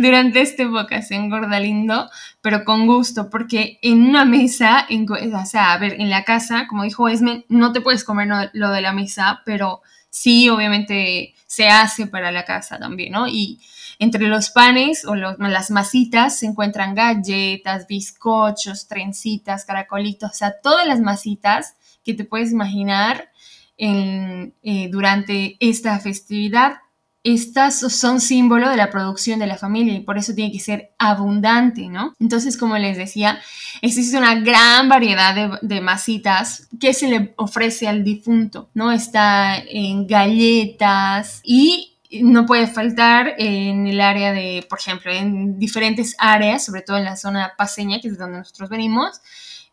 Durante 0.00 0.40
esta 0.40 0.62
época 0.62 1.02
se 1.02 1.14
engorda 1.14 1.60
lindo, 1.60 2.08
pero 2.40 2.64
con 2.64 2.86
gusto, 2.86 3.28
porque 3.28 3.78
en 3.82 4.02
una 4.02 4.24
mesa, 4.24 4.86
en, 4.88 5.06
o 5.10 5.44
sea, 5.44 5.74
a 5.74 5.78
ver, 5.78 6.00
en 6.00 6.08
la 6.08 6.24
casa, 6.24 6.66
como 6.68 6.84
dijo 6.84 7.06
Esme, 7.06 7.44
no 7.50 7.70
te 7.72 7.82
puedes 7.82 8.02
comer 8.02 8.26
lo 8.54 8.70
de 8.70 8.80
la 8.80 8.94
mesa, 8.94 9.42
pero 9.44 9.82
sí, 10.08 10.48
obviamente 10.48 11.34
se 11.46 11.68
hace 11.68 12.06
para 12.06 12.32
la 12.32 12.46
casa 12.46 12.78
también, 12.78 13.12
¿no? 13.12 13.28
Y 13.28 13.60
entre 13.98 14.26
los 14.26 14.48
panes 14.48 15.04
o 15.04 15.14
las 15.16 15.70
masitas 15.70 16.38
se 16.38 16.46
encuentran 16.46 16.94
galletas, 16.94 17.86
bizcochos, 17.86 18.88
trencitas, 18.88 19.66
caracolitos, 19.66 20.30
o 20.30 20.34
sea, 20.34 20.54
todas 20.62 20.86
las 20.86 21.00
masitas 21.00 21.76
que 22.02 22.14
te 22.14 22.24
puedes 22.24 22.52
imaginar 22.52 23.30
en, 23.76 24.54
eh, 24.62 24.88
durante 24.90 25.58
esta 25.60 25.98
festividad. 25.98 26.78
Estas 27.22 27.78
son 27.78 28.20
símbolo 28.20 28.70
de 28.70 28.76
la 28.76 28.90
producción 28.90 29.40
de 29.40 29.46
la 29.46 29.58
familia 29.58 29.94
y 29.94 30.00
por 30.00 30.16
eso 30.16 30.34
tiene 30.34 30.52
que 30.52 30.60
ser 30.60 30.94
abundante, 30.98 31.88
¿no? 31.88 32.14
Entonces, 32.18 32.56
como 32.56 32.78
les 32.78 32.96
decía, 32.96 33.40
existe 33.82 34.16
una 34.16 34.36
gran 34.36 34.88
variedad 34.88 35.34
de, 35.34 35.58
de 35.60 35.80
masitas 35.82 36.68
que 36.80 36.94
se 36.94 37.08
le 37.08 37.34
ofrece 37.36 37.88
al 37.88 38.04
difunto, 38.04 38.70
¿no? 38.72 38.90
Está 38.90 39.58
en 39.58 40.06
galletas 40.06 41.40
y 41.44 41.90
no 42.22 42.46
puede 42.46 42.66
faltar 42.66 43.34
en 43.38 43.86
el 43.86 44.00
área 44.00 44.32
de, 44.32 44.66
por 44.68 44.80
ejemplo, 44.80 45.12
en 45.12 45.58
diferentes 45.58 46.16
áreas, 46.18 46.64
sobre 46.64 46.82
todo 46.82 46.96
en 46.96 47.04
la 47.04 47.16
zona 47.16 47.52
paseña, 47.56 48.00
que 48.00 48.08
es 48.08 48.18
donde 48.18 48.38
nosotros 48.38 48.68
venimos, 48.68 49.20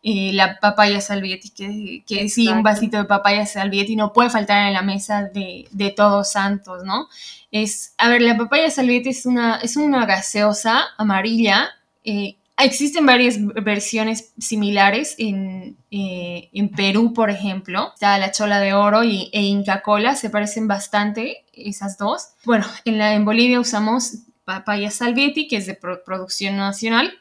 eh, 0.02 0.32
la 0.32 0.58
papaya 0.60 1.00
salvietti, 1.00 1.50
que, 1.50 2.04
que 2.06 2.28
sí, 2.28 2.48
un 2.48 2.62
vasito 2.62 2.98
de 2.98 3.04
papaya 3.04 3.46
salvietti 3.46 3.96
no 3.96 4.12
puede 4.12 4.30
faltar 4.30 4.66
en 4.66 4.74
la 4.74 4.82
mesa 4.82 5.24
de, 5.24 5.66
de, 5.70 5.90
todos 5.90 6.32
santos, 6.32 6.84
¿no? 6.84 7.08
Es, 7.50 7.94
a 7.98 8.08
ver, 8.08 8.22
la 8.22 8.36
papaya 8.36 8.70
salvietti 8.70 9.10
es 9.10 9.26
una, 9.26 9.56
es 9.56 9.76
una 9.76 10.06
gaseosa 10.06 10.86
amarilla 10.96 11.70
eh, 12.04 12.38
Existen 12.60 13.06
varias 13.06 13.36
versiones 13.40 14.32
similares 14.36 15.14
en, 15.18 15.76
eh, 15.92 16.48
en, 16.52 16.70
Perú, 16.70 17.12
por 17.14 17.30
ejemplo. 17.30 17.92
Está 17.94 18.18
la 18.18 18.32
chola 18.32 18.58
de 18.58 18.74
oro 18.74 19.04
y, 19.04 19.30
e 19.32 19.42
Inca 19.42 19.80
Cola, 19.80 20.16
se 20.16 20.28
parecen 20.28 20.66
bastante 20.66 21.44
esas 21.52 21.98
dos. 21.98 22.30
Bueno, 22.44 22.66
en, 22.84 22.98
la, 22.98 23.14
en 23.14 23.24
Bolivia 23.24 23.60
usamos 23.60 24.14
papaya 24.44 24.90
salvietti, 24.90 25.46
que 25.46 25.58
es 25.58 25.66
de 25.66 25.74
producción 25.74 26.56
nacional, 26.56 27.12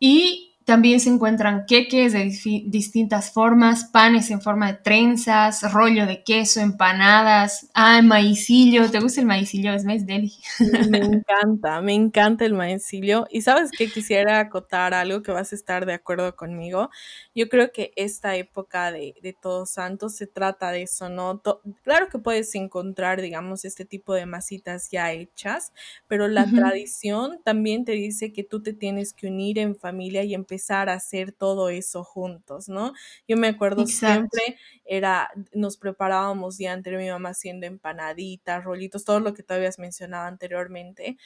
y 0.00 0.53
también 0.64 0.98
se 0.98 1.10
encuentran 1.10 1.66
queques 1.66 2.14
de 2.14 2.24
distintas 2.66 3.30
formas, 3.30 3.84
panes 3.84 4.30
en 4.30 4.40
forma 4.40 4.72
de 4.72 4.78
trenzas, 4.78 5.70
rollo 5.72 6.06
de 6.06 6.22
queso, 6.22 6.60
empanadas, 6.60 7.68
ah, 7.74 8.00
maicillo. 8.00 8.90
¿Te 8.90 8.98
gusta 8.98 9.20
el 9.20 9.26
maicillo? 9.26 9.74
Es 9.74 9.84
más 9.84 10.06
deli. 10.06 10.32
Me 10.88 10.98
encanta, 11.22 11.82
me 11.82 11.92
encanta 11.92 12.46
el 12.46 12.54
maicillo. 12.54 13.26
Y 13.30 13.42
sabes 13.42 13.70
que 13.72 13.90
quisiera 13.90 14.40
acotar 14.40 14.94
algo 14.94 15.22
que 15.22 15.32
vas 15.32 15.52
a 15.52 15.54
estar 15.54 15.84
de 15.84 15.92
acuerdo 15.92 16.34
conmigo. 16.34 16.88
Yo 17.34 17.50
creo 17.50 17.70
que 17.70 17.92
esta 17.96 18.34
época 18.36 18.90
de, 18.90 19.14
de 19.22 19.34
Todos 19.34 19.68
Santos 19.70 20.16
se 20.16 20.26
trata 20.26 20.70
de 20.70 20.82
eso, 20.82 21.10
¿no? 21.10 21.42
claro 21.82 22.08
que 22.08 22.18
puedes 22.18 22.54
encontrar, 22.54 23.20
digamos, 23.20 23.66
este 23.66 23.84
tipo 23.84 24.14
de 24.14 24.24
masitas 24.24 24.90
ya 24.90 25.12
hechas, 25.12 25.72
pero 26.08 26.26
la 26.26 26.46
tradición 26.46 27.40
también 27.44 27.84
te 27.84 27.92
dice 27.92 28.32
que 28.32 28.44
tú 28.44 28.62
te 28.62 28.72
tienes 28.72 29.12
que 29.12 29.26
unir 29.26 29.58
en 29.58 29.76
familia 29.76 30.22
y 30.24 30.32
empezar 30.32 30.53
empezar 30.54 30.88
a 30.88 30.94
hacer 30.94 31.32
todo 31.32 31.68
eso 31.68 32.04
juntos, 32.04 32.68
¿no? 32.68 32.92
Yo 33.26 33.36
me 33.36 33.48
acuerdo 33.48 33.86
siempre 33.86 34.56
era, 34.84 35.30
nos 35.52 35.76
preparábamos 35.78 36.58
ya 36.58 36.72
entre 36.72 36.96
mi 36.98 37.08
mamá 37.10 37.30
haciendo 37.30 37.66
empanaditas, 37.66 38.62
rollitos, 38.64 39.04
todo 39.04 39.20
lo 39.20 39.34
que 39.34 39.42
tú 39.42 39.54
habías 39.54 39.78
mencionado 39.78 40.26
anteriormente, 40.26 41.16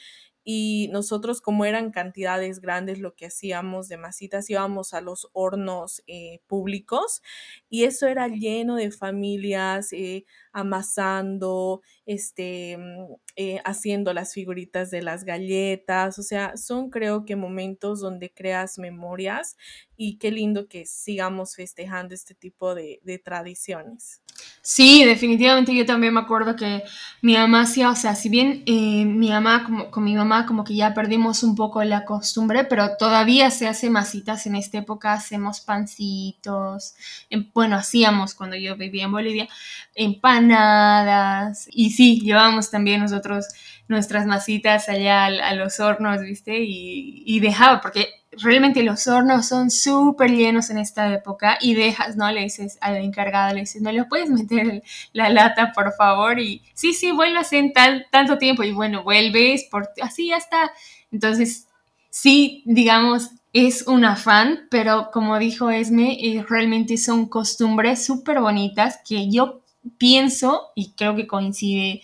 y 0.43 0.89
nosotros 0.91 1.41
como 1.41 1.65
eran 1.65 1.91
cantidades 1.91 2.59
grandes 2.59 2.99
lo 2.99 3.15
que 3.15 3.27
hacíamos 3.27 3.87
de 3.87 3.97
masitas 3.97 4.49
íbamos 4.49 4.93
a 4.93 5.01
los 5.01 5.29
hornos 5.33 6.01
eh, 6.07 6.39
públicos 6.47 7.21
y 7.69 7.83
eso 7.83 8.07
era 8.07 8.27
lleno 8.27 8.75
de 8.75 8.91
familias 8.91 9.93
eh, 9.93 10.25
amasando, 10.51 11.81
este, 12.05 12.77
mm, 12.77 13.13
eh, 13.35 13.61
haciendo 13.65 14.13
las 14.13 14.33
figuritas 14.33 14.91
de 14.91 15.01
las 15.01 15.23
galletas, 15.23 16.19
o 16.19 16.23
sea, 16.23 16.57
son 16.57 16.89
creo 16.89 17.25
que 17.25 17.35
momentos 17.35 18.01
donde 18.01 18.31
creas 18.33 18.77
memorias 18.79 19.57
y 19.95 20.17
qué 20.17 20.31
lindo 20.31 20.67
que 20.67 20.85
sigamos 20.85 21.55
festejando 21.55 22.13
este 22.15 22.35
tipo 22.35 22.75
de, 22.75 22.99
de 23.03 23.19
tradiciones. 23.19 24.21
Sí, 24.61 25.03
definitivamente 25.05 25.73
yo 25.75 25.85
también 25.85 26.13
me 26.13 26.19
acuerdo 26.19 26.55
que 26.55 26.83
mi 27.21 27.33
mamá 27.33 27.61
hacía, 27.61 27.89
o 27.89 27.95
sea, 27.95 28.15
si 28.15 28.29
bien 28.29 28.63
eh, 28.65 29.05
mi 29.05 29.29
mamá 29.29 29.63
como, 29.65 29.91
con 29.91 30.03
mi 30.03 30.15
mamá 30.15 30.38
como 30.45 30.63
que 30.63 30.75
ya 30.75 30.93
perdimos 30.93 31.43
un 31.43 31.55
poco 31.55 31.83
la 31.83 32.05
costumbre, 32.05 32.63
pero 32.65 32.97
todavía 32.97 33.51
se 33.51 33.67
hace 33.67 33.89
masitas 33.89 34.45
en 34.45 34.55
esta 34.55 34.77
época, 34.79 35.13
hacemos 35.13 35.61
pancitos, 35.61 36.95
em, 37.29 37.49
bueno, 37.53 37.75
hacíamos 37.75 38.35
cuando 38.35 38.55
yo 38.55 38.75
vivía 38.77 39.05
en 39.05 39.11
Bolivia, 39.11 39.47
empanadas, 39.95 41.67
y 41.71 41.91
sí, 41.91 42.19
llevábamos 42.21 42.71
también 42.71 43.01
nosotros 43.01 43.47
nuestras 43.87 44.25
masitas 44.25 44.89
allá 44.89 45.25
a, 45.25 45.53
los 45.55 45.79
hornos, 45.79 46.21
¿viste? 46.21 46.59
Y, 46.63 47.23
y 47.25 47.39
dejaba, 47.39 47.81
porque 47.81 48.18
realmente 48.31 48.83
los 48.83 49.07
hornos 49.07 49.47
son 49.47 49.71
súper 49.71 50.31
llenos 50.31 50.69
en 50.69 50.77
esta 50.77 51.13
época 51.13 51.57
y 51.61 51.73
dejas, 51.73 52.15
¿no? 52.15 52.31
Le 52.31 52.41
dices 52.41 52.77
al 52.81 52.97
encargado, 52.97 53.53
le 53.53 53.61
dices, 53.61 53.81
¿no 53.81 53.91
le 53.91 54.05
puedes 54.05 54.29
meter 54.29 54.83
la 55.13 55.29
lata, 55.29 55.71
por 55.73 55.93
favor? 55.93 56.39
Y 56.39 56.61
sí, 56.73 56.93
sí, 56.93 57.11
vuelvas 57.11 57.51
en 57.53 57.73
tal, 57.73 58.05
tanto 58.11 58.37
tiempo 58.37 58.63
y 58.63 58.71
bueno, 58.71 59.03
vuelves, 59.03 59.65
por, 59.71 59.89
así 60.01 60.27
ya 60.27 60.37
está. 60.37 60.71
Entonces, 61.11 61.67
sí, 62.09 62.63
digamos, 62.65 63.31
es 63.53 63.87
un 63.87 64.05
afán, 64.05 64.67
pero 64.69 65.09
como 65.11 65.39
dijo 65.39 65.71
Esme, 65.71 66.17
eh, 66.21 66.45
realmente 66.47 66.97
son 66.97 67.27
costumbres 67.27 68.05
súper 68.05 68.39
bonitas 68.41 68.99
que 69.07 69.29
yo 69.29 69.61
pienso 69.97 70.67
y 70.75 70.91
creo 70.91 71.15
que 71.15 71.25
coincide 71.25 72.01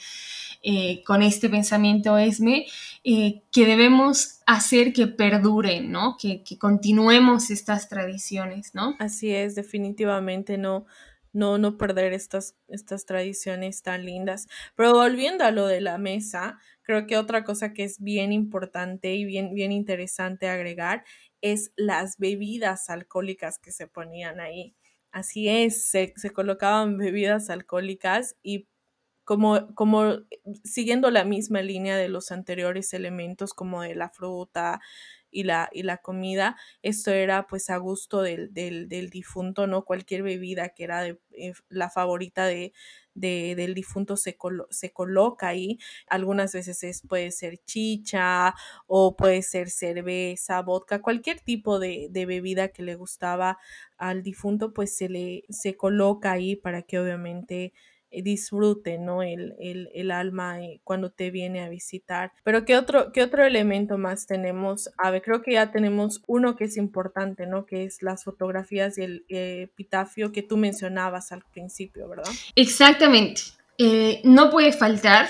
eh, 0.68 1.04
con 1.04 1.22
este 1.22 1.48
pensamiento 1.48 2.18
Esme, 2.18 2.66
eh, 3.04 3.44
que 3.52 3.68
debemos 3.68 4.40
hacer 4.48 4.94
que 4.94 5.06
perduren, 5.06 5.92
¿no? 5.92 6.18
Que, 6.20 6.44
continuemos 6.58 7.52
estas 7.52 7.88
tradiciones, 7.88 8.74
¿no? 8.74 8.96
Así 8.98 9.32
es, 9.32 9.54
definitivamente 9.54 10.58
no, 10.58 10.88
no, 11.34 11.60
no 11.60 11.78
perder 11.78 12.14
estas, 12.14 12.56
estas 12.68 13.06
tradiciones 13.06 13.84
tan 13.84 14.06
lindas. 14.06 14.48
Pero 14.76 14.94
volviendo 14.94 15.44
a 15.44 15.52
lo 15.52 15.68
de 15.68 15.82
la 15.82 16.00
mesa, 16.00 16.58
creo 16.82 17.06
que 17.06 17.18
otra 17.18 17.44
cosa 17.44 17.72
que 17.72 17.84
es 17.84 18.02
bien 18.02 18.34
importante 18.34 19.14
y 19.14 19.24
bien, 19.24 19.54
bien 19.54 19.72
interesante 19.72 20.50
agregar 20.50 21.04
es 21.42 21.74
las 21.76 22.18
bebidas 22.18 22.90
alcohólicas 22.90 23.60
que 23.60 23.72
se 23.72 23.86
ponían 23.86 24.40
ahí. 24.40 24.76
Así 25.12 25.48
es, 25.48 25.86
se, 25.86 26.14
se 26.16 26.32
colocaban 26.32 26.98
bebidas 26.98 27.52
alcohólicas 27.52 28.36
y 28.42 28.68
como, 29.26 29.74
como 29.76 30.20
siguiendo 30.64 31.12
la 31.12 31.26
misma 31.26 31.62
línea 31.62 31.98
de 31.98 32.10
los 32.10 32.32
anteriores 32.32 32.94
elementos 32.94 33.54
como 33.54 33.82
de 33.82 33.96
la 33.96 34.10
fruta 34.10 34.82
y 35.32 35.44
la, 35.44 35.70
y 35.74 35.84
la 35.84 35.98
comida, 35.98 36.56
esto 36.82 37.12
era 37.12 37.46
pues 37.48 37.70
a 37.70 37.78
gusto 37.78 38.22
del, 38.22 38.54
del, 38.54 38.88
del 38.88 39.10
difunto, 39.10 39.68
¿no? 39.68 39.84
Cualquier 39.84 40.24
bebida 40.24 40.70
que 40.70 40.86
era 40.86 41.02
de, 41.02 41.20
eh, 41.32 41.54
la 41.68 41.90
favorita 41.90 42.46
de, 42.46 42.72
de, 43.16 43.56
del 43.56 43.74
difunto 43.74 44.16
se, 44.16 44.38
se, 44.70 44.94
coloca 44.94 45.48
ahí. 45.50 45.78
Algunas 46.08 46.54
veces 46.54 46.84
es, 46.84 47.02
puede 47.02 47.32
ser 47.32 47.58
chicha 47.66 48.54
o 48.88 49.18
puede 49.18 49.42
ser 49.42 49.70
cerveza, 49.70 50.62
vodka, 50.62 51.02
cualquier 51.02 51.42
tipo 51.42 51.80
de, 51.80 52.08
de, 52.12 52.26
bebida 52.26 52.70
que 52.70 52.84
le 52.84 52.96
gustaba 52.96 53.58
al 53.98 54.24
difunto, 54.24 54.74
pues 54.74 54.96
se 54.96 55.10
le 55.10 55.44
se 55.50 55.76
coloca 55.76 56.32
ahí 56.32 56.56
para 56.56 56.82
que 56.84 57.00
obviamente 57.00 57.74
disfrute, 58.24 58.98
¿no? 58.98 59.24
El, 59.24 59.56
el, 59.60 59.90
el 59.94 60.12
alma 60.12 60.62
eh, 60.62 60.82
cuando 60.84 61.12
te 61.12 61.32
viene 61.32 61.62
a 61.62 61.70
visitar. 61.70 62.32
Pero 62.44 62.66
¿qué 62.66 62.78
otro, 62.78 63.12
¿qué 63.12 63.24
otro 63.24 63.44
elemento 63.46 63.98
más 63.98 64.28
tenemos? 64.28 64.90
A 64.98 65.12
ver, 65.12 65.22
creo 65.22 65.42
que 65.42 65.54
ya 65.54 65.72
tenemos 65.72 66.22
uno 66.28 66.56
que 66.56 66.66
es 66.66 66.78
importante, 66.78 67.48
¿no? 67.48 67.66
Que 67.66 67.84
es 67.84 68.02
las 68.02 68.24
fotografías 68.24 68.98
y 68.98 69.04
el 69.04 69.26
eh, 69.30 69.64
epitafio 69.64 70.32
que 70.32 70.44
tú 70.44 70.58
mencionabas 70.58 71.32
al 71.32 71.44
principio, 71.52 72.08
¿verdad? 72.08 72.32
Exactamente. 72.56 73.42
no 74.24 74.50
puede 74.50 74.72
faltar 74.72 75.28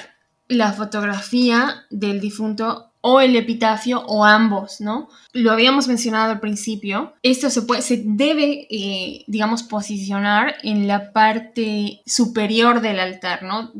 la 0.48 0.74
fotografía 0.74 1.86
del 1.89 2.19
difunto 2.19 2.91
o 3.08 3.22
el 3.22 3.36
epitafio 3.36 4.04
o 4.08 4.26
ambos, 4.26 4.82
¿no? 4.82 5.10
Lo 5.32 5.52
habíamos 5.52 5.88
mencionado 5.88 6.32
al 6.32 6.39
principio. 6.39 7.13
Esto 7.22 7.52
se, 7.52 7.62
puede, 7.62 7.84
se 7.84 8.02
debe, 8.04 8.65
eh, 8.72 9.24
digamos, 9.28 9.62
posicionar 9.62 10.56
en 10.63 10.88
la 10.88 11.13
parte 11.13 12.02
superior 12.08 12.82
del 12.82 13.00
altar, 13.00 13.44
¿no? 13.44 13.72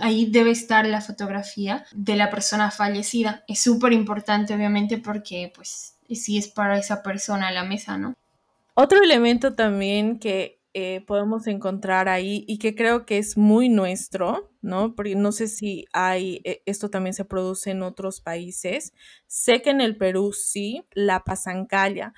Ahí 0.00 0.30
debe 0.30 0.50
estar 0.52 0.86
la 0.86 1.02
fotografía 1.02 1.84
de 1.92 2.16
la 2.16 2.30
persona 2.30 2.70
fallecida. 2.70 3.44
Es 3.46 3.62
súper 3.62 3.92
importante, 3.92 4.54
obviamente, 4.54 4.96
porque, 4.96 5.52
pues, 5.54 5.98
si 6.08 6.38
es 6.38 6.48
para 6.48 6.78
esa 6.78 7.02
persona 7.02 7.52
la 7.52 7.64
mesa, 7.64 7.98
¿no? 7.98 8.14
Otro 8.72 9.02
elemento 9.02 9.52
también 9.52 10.18
que 10.18 10.59
eh, 10.74 11.04
podemos 11.06 11.46
encontrar 11.46 12.08
ahí 12.08 12.44
y 12.46 12.58
que 12.58 12.74
creo 12.74 13.06
que 13.06 13.18
es 13.18 13.36
muy 13.36 13.68
nuestro, 13.68 14.50
¿no? 14.62 14.94
Porque 14.94 15.14
no 15.16 15.32
sé 15.32 15.48
si 15.48 15.86
hay, 15.92 16.40
eh, 16.44 16.62
esto 16.66 16.90
también 16.90 17.14
se 17.14 17.24
produce 17.24 17.70
en 17.70 17.82
otros 17.82 18.20
países. 18.20 18.92
Sé 19.26 19.62
que 19.62 19.70
en 19.70 19.80
el 19.80 19.96
Perú 19.96 20.32
sí, 20.32 20.84
la 20.92 21.24
pasancalla. 21.24 22.14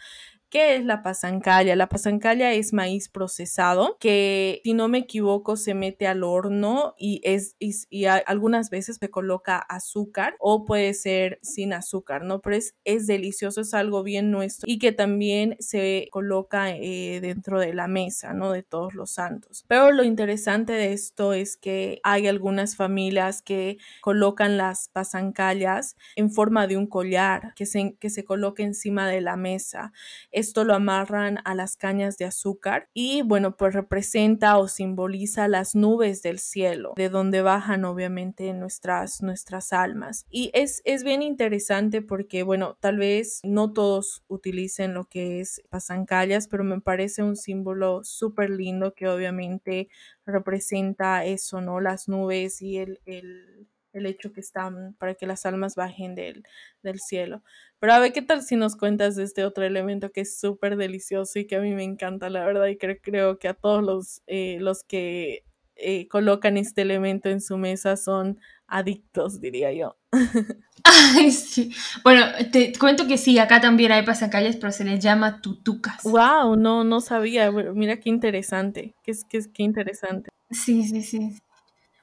¿Qué 0.53 0.77
es 0.77 0.85
la 0.85 1.03
pasancalla? 1.03 1.75
La 1.77 1.89
pasancalla 1.89 2.53
es 2.53 2.75
maíz 2.75 3.09
procesado 3.09 3.97
que, 3.99 4.61
si 4.63 4.75
no 4.75 4.87
me 4.87 4.99
equivoco, 4.99 5.57
se 5.57 5.73
mete 5.73 6.07
al 6.07 6.23
horno 6.23 6.95
y, 6.99 7.23
es, 7.25 7.57
y, 7.59 8.05
algunas 8.05 8.69
veces 8.69 8.99
se 9.01 9.09
coloca 9.09 9.57
azúcar 9.57 10.37
o 10.41 10.67
puede 10.67 10.93
ser 10.93 11.39
sin 11.41 11.73
azúcar, 11.73 12.25
¿no? 12.25 12.43
Pero 12.43 12.57
es, 12.85 13.07
delicioso, 13.07 13.63
es 13.63 13.73
algo 13.73 14.03
bien 14.03 14.31
nuestro 14.31 14.71
y 14.71 14.79
que 14.79 14.93
también 14.93 15.57
se 15.59 16.09
coloca 16.11 16.77
eh, 16.77 17.21
dentro 17.23 17.59
de 17.59 17.73
la 17.73 17.89
mesa, 17.89 18.35
¿no? 18.35 18.53
De 18.53 18.63
todos 18.63 18.93
los 18.93 19.13
santos. 19.13 19.65
Pero 19.69 19.91
lo 19.91 20.05
interesante 20.05 20.75
de 20.75 20.93
esto 20.93 21.33
es 21.33 21.57
que 21.57 22.01
hay 22.03 22.27
algunas 22.27 22.77
familias 22.77 23.41
que 23.41 23.79
colocan 24.03 24.59
las 24.59 24.91
pasancallas 24.91 25.97
en 26.15 26.31
forma 26.31 26.67
de 26.67 26.77
un 26.77 26.89
collar 26.89 27.55
que 27.57 27.65
se, 27.65 27.97
que 27.99 28.11
se 28.11 28.27
coloca 28.27 28.63
encima 28.63 29.09
de 29.09 29.23
la 29.23 29.37
mesa. 29.37 29.95
Esto 30.43 30.65
lo 30.65 30.75
amarran 30.75 31.39
a 31.45 31.55
las 31.55 31.77
cañas 31.77 32.19
de 32.19 32.25
azúcar 32.25 32.89
y 32.93 33.23
bueno, 33.23 33.57
pues 33.57 33.75
representa 33.75 34.59
o 34.59 34.67
simboliza 34.67 35.47
las 35.47 35.77
nubes 35.77 36.21
del 36.21 36.41
cielo, 36.41 36.95
de 36.97 37.11
donde 37.11 37.43
bajan 37.43 37.85
obviamente 37.85 38.53
nuestras, 38.53 39.23
nuestras 39.23 39.73
almas. 39.73 40.27
Y 40.31 40.51
es, 40.53 40.83
es 40.85 41.05
bien 41.05 41.23
interesante 41.23 42.03
porque 42.03 42.43
bueno, 42.43 42.77
tal 42.81 42.99
vez 42.99 43.39
no 43.45 43.73
todos 43.73 44.25
utilicen 44.27 44.95
lo 44.95 45.05
que 45.05 45.39
es 45.39 45.63
pasancallas, 45.71 46.49
pero 46.49 46.65
me 46.65 46.81
parece 46.81 47.23
un 47.23 47.37
símbolo 47.37 48.03
súper 48.03 48.51
lindo 48.51 48.95
que 48.95 49.07
obviamente 49.07 49.91
representa 50.27 51.25
eso, 51.25 51.61
¿no? 51.61 51.79
Las 51.79 52.09
nubes 52.09 52.61
y 52.63 52.79
el, 52.79 53.01
el, 53.07 53.69
el 53.93 54.07
hecho 54.07 54.33
que 54.33 54.41
están 54.41 54.95
para 54.99 55.15
que 55.15 55.27
las 55.27 55.47
almas 55.47 55.75
bajen 55.75 56.15
del, 56.15 56.45
del 56.83 56.99
cielo. 57.01 57.43
Pero 57.79 57.95
a 57.95 57.99
ver, 57.99 58.13
¿qué 58.13 58.23
tal 58.23 58.43
si 58.43 58.57
nos 58.57 58.77
cuentas 58.77 59.17
de 59.17 59.25
este 59.25 59.45
otro 59.45 59.65
elemento 59.65 60.11
que 60.11 60.23
es 60.23 60.39
súper 60.39 60.77
delicioso 60.77 61.39
y 61.39 61.47
que 61.47 61.57
a 61.57 61.61
mí 61.61 61.73
me 61.73 61.85
encanta, 61.85 62.31
la 62.31 62.45
verdad, 62.45 62.67
y 62.67 62.77
creo, 62.79 62.97
creo 63.03 63.39
que 63.39 63.49
a 63.49 63.55
todos 63.55 63.83
los, 63.83 64.23
eh, 64.27 64.59
los 64.61 64.85
que 64.85 65.45
eh, 65.77 66.07
colocan 66.09 66.57
este 66.57 66.83
elemento 66.83 67.29
en 67.29 67.41
su 67.41 67.59
mesa 67.59 67.97
son 67.97 68.39
adictos, 68.67 69.41
diría 69.41 69.73
yo. 69.73 69.97
Ay, 70.85 71.31
sí. 71.31 71.73
Bueno, 72.03 72.25
te 72.53 72.73
cuento 72.79 73.07
que 73.07 73.19
sí, 73.19 73.39
acá 73.39 73.61
también 73.61 73.93
hay 73.93 74.05
pasacalles, 74.05 74.57
pero 74.57 74.73
se 74.73 74.85
les 74.85 75.01
llama 75.03 75.41
tutucas. 75.41 76.03
Wow, 76.05 76.57
no, 76.57 76.85
no 76.85 77.01
sabía. 77.01 77.51
Mira 77.51 77.99
qué 77.99 78.11
interesante. 78.11 78.95
Qué, 79.03 79.13
qué, 79.29 79.41
qué 79.53 79.63
interesante. 79.63 80.31
Sí, 80.51 80.85
sí, 80.85 81.03
sí. 81.03 81.37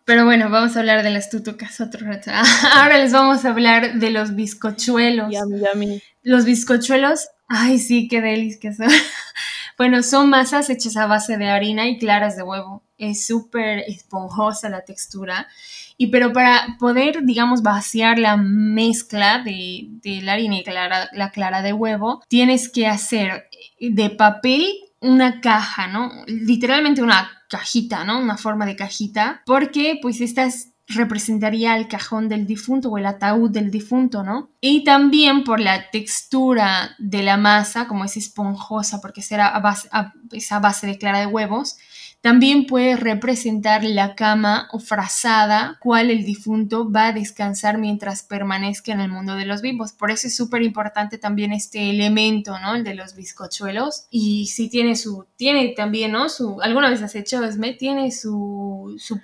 Pero 0.09 0.25
bueno, 0.25 0.49
vamos 0.49 0.75
a 0.75 0.79
hablar 0.79 1.03
de 1.03 1.11
las 1.11 1.29
tutucas 1.29 1.79
otro 1.81 2.07
rato. 2.07 2.31
Ahora 2.73 2.97
les 2.97 3.11
vamos 3.11 3.45
a 3.45 3.49
hablar 3.49 3.99
de 3.99 4.09
los 4.09 4.33
bizcochuelos. 4.33 5.31
Yummy, 5.31 5.59
yummy. 5.59 6.01
Los 6.23 6.45
bizcochuelos, 6.45 7.27
ay 7.47 7.77
sí, 7.77 8.07
qué 8.07 8.19
delis 8.19 8.57
son. 8.75 8.87
bueno, 9.77 10.01
son 10.01 10.31
masas 10.31 10.71
hechas 10.71 10.97
a 10.97 11.05
base 11.05 11.37
de 11.37 11.47
harina 11.49 11.87
y 11.87 11.99
claras 11.99 12.35
de 12.35 12.41
huevo. 12.41 12.81
Es 12.97 13.27
súper 13.27 13.83
esponjosa 13.87 14.67
la 14.69 14.83
textura. 14.83 15.47
Y 15.95 16.07
pero 16.07 16.33
para 16.33 16.77
poder, 16.79 17.23
digamos, 17.23 17.61
vaciar 17.61 18.17
la 18.17 18.35
mezcla 18.35 19.43
de, 19.43 19.89
de 20.01 20.23
la 20.23 20.33
harina 20.33 20.57
y 20.57 20.63
clara, 20.63 21.07
la 21.13 21.29
clara 21.29 21.61
de 21.61 21.73
huevo, 21.73 22.23
tienes 22.27 22.67
que 22.67 22.87
hacer 22.87 23.47
de 23.79 24.09
papel 24.09 24.65
una 25.01 25.39
caja, 25.39 25.85
¿no? 25.85 26.11
Literalmente 26.25 27.03
una 27.03 27.38
cajita, 27.49 28.05
¿no? 28.05 28.19
Una 28.19 28.37
forma 28.37 28.65
de 28.65 28.77
cajita, 28.77 29.41
porque 29.45 29.99
pues 30.01 30.21
esta 30.21 30.47
representaría 30.87 31.75
el 31.77 31.87
cajón 31.87 32.29
del 32.29 32.47
difunto 32.47 32.89
o 32.89 32.97
el 32.97 33.05
ataúd 33.05 33.51
del 33.51 33.69
difunto, 33.69 34.23
¿no? 34.23 34.49
Y 34.59 34.83
también 34.83 35.43
por 35.43 35.59
la 35.59 35.89
textura 35.91 36.95
de 36.97 37.21
la 37.21 37.37
masa, 37.37 37.87
como 37.87 38.05
es 38.05 38.17
esponjosa, 38.17 38.99
porque 39.01 39.21
será 39.21 39.47
a 39.47 39.59
base, 39.59 39.87
a 39.91 40.59
base 40.59 40.87
de 40.87 40.97
clara 40.97 41.19
de 41.19 41.27
huevos, 41.27 41.77
también 42.21 42.65
puede 42.65 42.97
representar 42.97 43.83
la 43.83 44.15
cama 44.15 44.67
o 44.71 44.79
frazada 44.79 45.77
cual 45.79 46.11
el 46.11 46.25
difunto 46.25 46.91
va 46.91 47.07
a 47.07 47.13
descansar 47.13 47.77
mientras 47.77 48.23
permanezca 48.23 48.91
en 48.91 48.99
el 48.99 49.09
mundo 49.09 49.35
de 49.35 49.45
los 49.45 49.61
vivos. 49.61 49.93
Por 49.93 50.11
eso 50.11 50.27
es 50.27 50.35
súper 50.35 50.61
importante 50.63 51.17
también 51.17 51.53
este 51.53 51.89
elemento, 51.89 52.59
¿no? 52.59 52.75
El 52.75 52.83
de 52.83 52.95
los 52.95 53.15
bizcochuelos. 53.15 54.07
Y 54.09 54.47
si 54.47 54.69
tiene 54.69 54.97
su, 54.97 55.27
tiene 55.37 55.69
también, 55.69 56.11
¿no? 56.11 56.27
Su, 56.27 56.59
alguna 56.61 56.89
vez 56.89 57.01
has 57.01 57.15
hecho, 57.15 57.43
Esme, 57.43 57.73
tiene 57.73 58.11
su, 58.11 58.95
su 58.97 59.21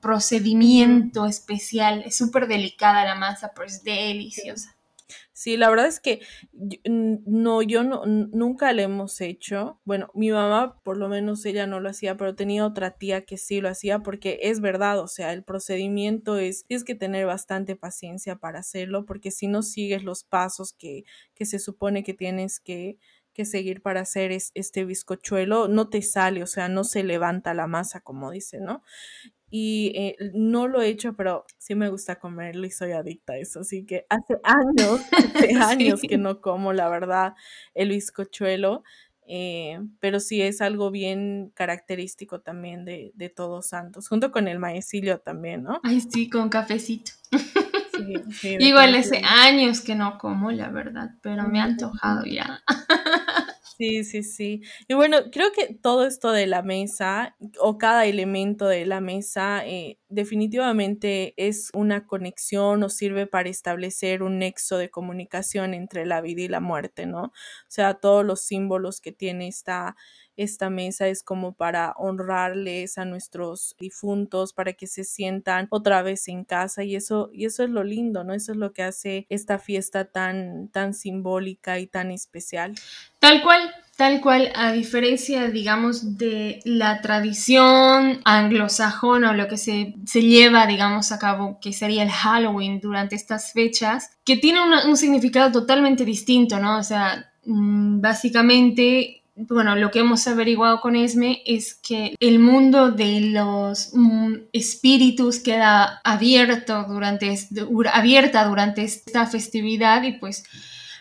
procedimiento 0.00 1.26
especial. 1.26 2.02
Es 2.04 2.16
súper 2.16 2.48
delicada 2.48 3.04
la 3.04 3.14
masa, 3.14 3.52
pero 3.54 3.68
es 3.68 3.84
deliciosa. 3.84 4.74
Sí, 5.40 5.56
la 5.56 5.70
verdad 5.70 5.86
es 5.86 6.00
que 6.00 6.20
no, 6.84 7.62
yo 7.62 7.82
no, 7.82 8.04
nunca 8.04 8.74
le 8.74 8.82
hemos 8.82 9.22
hecho. 9.22 9.80
Bueno, 9.86 10.10
mi 10.14 10.30
mamá, 10.30 10.78
por 10.84 10.98
lo 10.98 11.08
menos 11.08 11.46
ella 11.46 11.66
no 11.66 11.80
lo 11.80 11.88
hacía, 11.88 12.18
pero 12.18 12.34
tenía 12.36 12.66
otra 12.66 12.90
tía 12.98 13.24
que 13.24 13.38
sí 13.38 13.62
lo 13.62 13.70
hacía 13.70 14.00
porque 14.00 14.38
es 14.42 14.60
verdad, 14.60 15.00
o 15.00 15.08
sea, 15.08 15.32
el 15.32 15.42
procedimiento 15.42 16.36
es, 16.36 16.66
tienes 16.66 16.84
que 16.84 16.94
tener 16.94 17.24
bastante 17.24 17.74
paciencia 17.74 18.36
para 18.36 18.58
hacerlo 18.58 19.06
porque 19.06 19.30
si 19.30 19.46
no 19.48 19.62
sigues 19.62 20.04
los 20.04 20.24
pasos 20.24 20.74
que, 20.74 21.04
que 21.34 21.46
se 21.46 21.58
supone 21.58 22.02
que 22.04 22.12
tienes 22.12 22.60
que, 22.60 22.98
que 23.32 23.46
seguir 23.46 23.80
para 23.80 24.02
hacer 24.02 24.32
este 24.32 24.84
bizcochuelo, 24.84 25.68
no 25.68 25.88
te 25.88 26.02
sale, 26.02 26.42
o 26.42 26.46
sea, 26.46 26.68
no 26.68 26.84
se 26.84 27.02
levanta 27.02 27.54
la 27.54 27.66
masa, 27.66 28.00
como 28.00 28.30
dice, 28.30 28.60
¿no? 28.60 28.82
Y 29.50 29.92
eh, 29.96 30.16
no 30.32 30.68
lo 30.68 30.80
he 30.80 30.88
hecho, 30.88 31.14
pero 31.14 31.44
sí 31.58 31.74
me 31.74 31.88
gusta 31.88 32.20
comerlo 32.20 32.66
y 32.66 32.70
soy 32.70 32.92
adicta 32.92 33.32
a 33.32 33.38
eso. 33.38 33.60
Así 33.60 33.84
que 33.84 34.06
hace 34.08 34.38
años, 34.44 35.00
hace 35.34 35.54
años 35.60 36.00
que 36.02 36.18
no 36.18 36.40
como, 36.40 36.72
la 36.72 36.88
verdad, 36.88 37.34
el 37.74 37.88
bizcochuelo. 37.90 38.84
Eh, 39.32 39.78
pero 40.00 40.18
sí 40.18 40.42
es 40.42 40.60
algo 40.60 40.90
bien 40.90 41.52
característico 41.54 42.40
también 42.40 42.84
de, 42.84 43.12
de, 43.14 43.28
Todos 43.28 43.68
Santos, 43.68 44.08
junto 44.08 44.32
con 44.32 44.48
el 44.48 44.58
maecillo 44.58 45.20
también, 45.20 45.62
¿no? 45.62 45.80
Ay, 45.84 46.00
sí, 46.00 46.28
con 46.28 46.48
cafecito. 46.48 47.12
Sí, 47.30 48.14
sí, 48.32 48.56
Igual 48.58 48.96
hace 48.96 49.22
años 49.24 49.82
que 49.82 49.94
no 49.94 50.18
como, 50.18 50.50
la 50.50 50.68
verdad, 50.70 51.10
pero 51.22 51.46
me 51.46 51.60
ha 51.60 51.64
antojado 51.64 52.24
ya. 52.24 52.60
Sí, 53.80 54.04
sí, 54.04 54.22
sí. 54.22 54.60
Y 54.88 54.94
bueno, 54.94 55.16
creo 55.32 55.52
que 55.52 55.72
todo 55.74 56.06
esto 56.06 56.32
de 56.32 56.46
la 56.46 56.60
mesa 56.60 57.34
o 57.58 57.78
cada 57.78 58.04
elemento 58.04 58.66
de 58.68 58.84
la 58.84 59.00
mesa 59.00 59.66
eh, 59.66 59.98
definitivamente 60.10 61.32
es 61.38 61.70
una 61.72 62.06
conexión 62.06 62.82
o 62.82 62.90
sirve 62.90 63.26
para 63.26 63.48
establecer 63.48 64.22
un 64.22 64.38
nexo 64.38 64.76
de 64.76 64.90
comunicación 64.90 65.72
entre 65.72 66.04
la 66.04 66.20
vida 66.20 66.42
y 66.42 66.48
la 66.48 66.60
muerte, 66.60 67.06
¿no? 67.06 67.22
O 67.22 67.32
sea, 67.68 67.94
todos 67.94 68.22
los 68.22 68.42
símbolos 68.42 69.00
que 69.00 69.12
tiene 69.12 69.48
esta, 69.48 69.96
esta 70.42 70.70
mesa 70.70 71.08
es 71.08 71.22
como 71.22 71.52
para 71.52 71.92
honrarles 71.98 72.96
a 72.96 73.04
nuestros 73.04 73.76
difuntos, 73.78 74.54
para 74.54 74.72
que 74.72 74.86
se 74.86 75.04
sientan 75.04 75.66
otra 75.70 76.02
vez 76.02 76.28
en 76.28 76.44
casa 76.44 76.82
y 76.82 76.96
eso, 76.96 77.30
y 77.32 77.44
eso 77.44 77.62
es 77.62 77.70
lo 77.70 77.84
lindo, 77.84 78.24
¿no? 78.24 78.32
Eso 78.32 78.52
es 78.52 78.58
lo 78.58 78.72
que 78.72 78.82
hace 78.82 79.26
esta 79.28 79.58
fiesta 79.58 80.06
tan, 80.06 80.68
tan 80.68 80.94
simbólica 80.94 81.78
y 81.78 81.86
tan 81.86 82.10
especial. 82.10 82.74
Tal 83.18 83.42
cual, 83.42 83.60
tal 83.96 84.22
cual, 84.22 84.50
a 84.54 84.72
diferencia, 84.72 85.48
digamos, 85.48 86.16
de 86.16 86.60
la 86.64 87.02
tradición 87.02 88.20
anglosajona 88.24 89.32
o 89.32 89.34
lo 89.34 89.46
que 89.46 89.58
se, 89.58 89.94
se 90.06 90.22
lleva, 90.22 90.66
digamos, 90.66 91.12
a 91.12 91.18
cabo, 91.18 91.58
que 91.60 91.74
sería 91.74 92.02
el 92.02 92.10
Halloween 92.10 92.80
durante 92.80 93.14
estas 93.14 93.52
fechas, 93.52 94.16
que 94.24 94.38
tiene 94.38 94.60
un 94.62 94.96
significado 94.96 95.52
totalmente 95.52 96.06
distinto, 96.06 96.58
¿no? 96.58 96.78
O 96.78 96.82
sea, 96.82 97.30
mm, 97.44 98.00
básicamente 98.00 99.19
bueno, 99.36 99.76
lo 99.76 99.90
que 99.90 100.00
hemos 100.00 100.26
averiguado 100.26 100.80
con 100.80 100.96
Esme 100.96 101.42
es 101.46 101.74
que 101.74 102.14
el 102.20 102.38
mundo 102.38 102.90
de 102.90 103.20
los 103.20 103.90
mm, 103.94 104.34
espíritus 104.52 105.40
queda 105.40 106.00
abierto 106.04 106.84
durante, 106.88 107.34
abierta 107.92 108.44
durante 108.44 108.82
esta 108.82 109.26
festividad 109.26 110.02
y 110.02 110.12
pues 110.12 110.44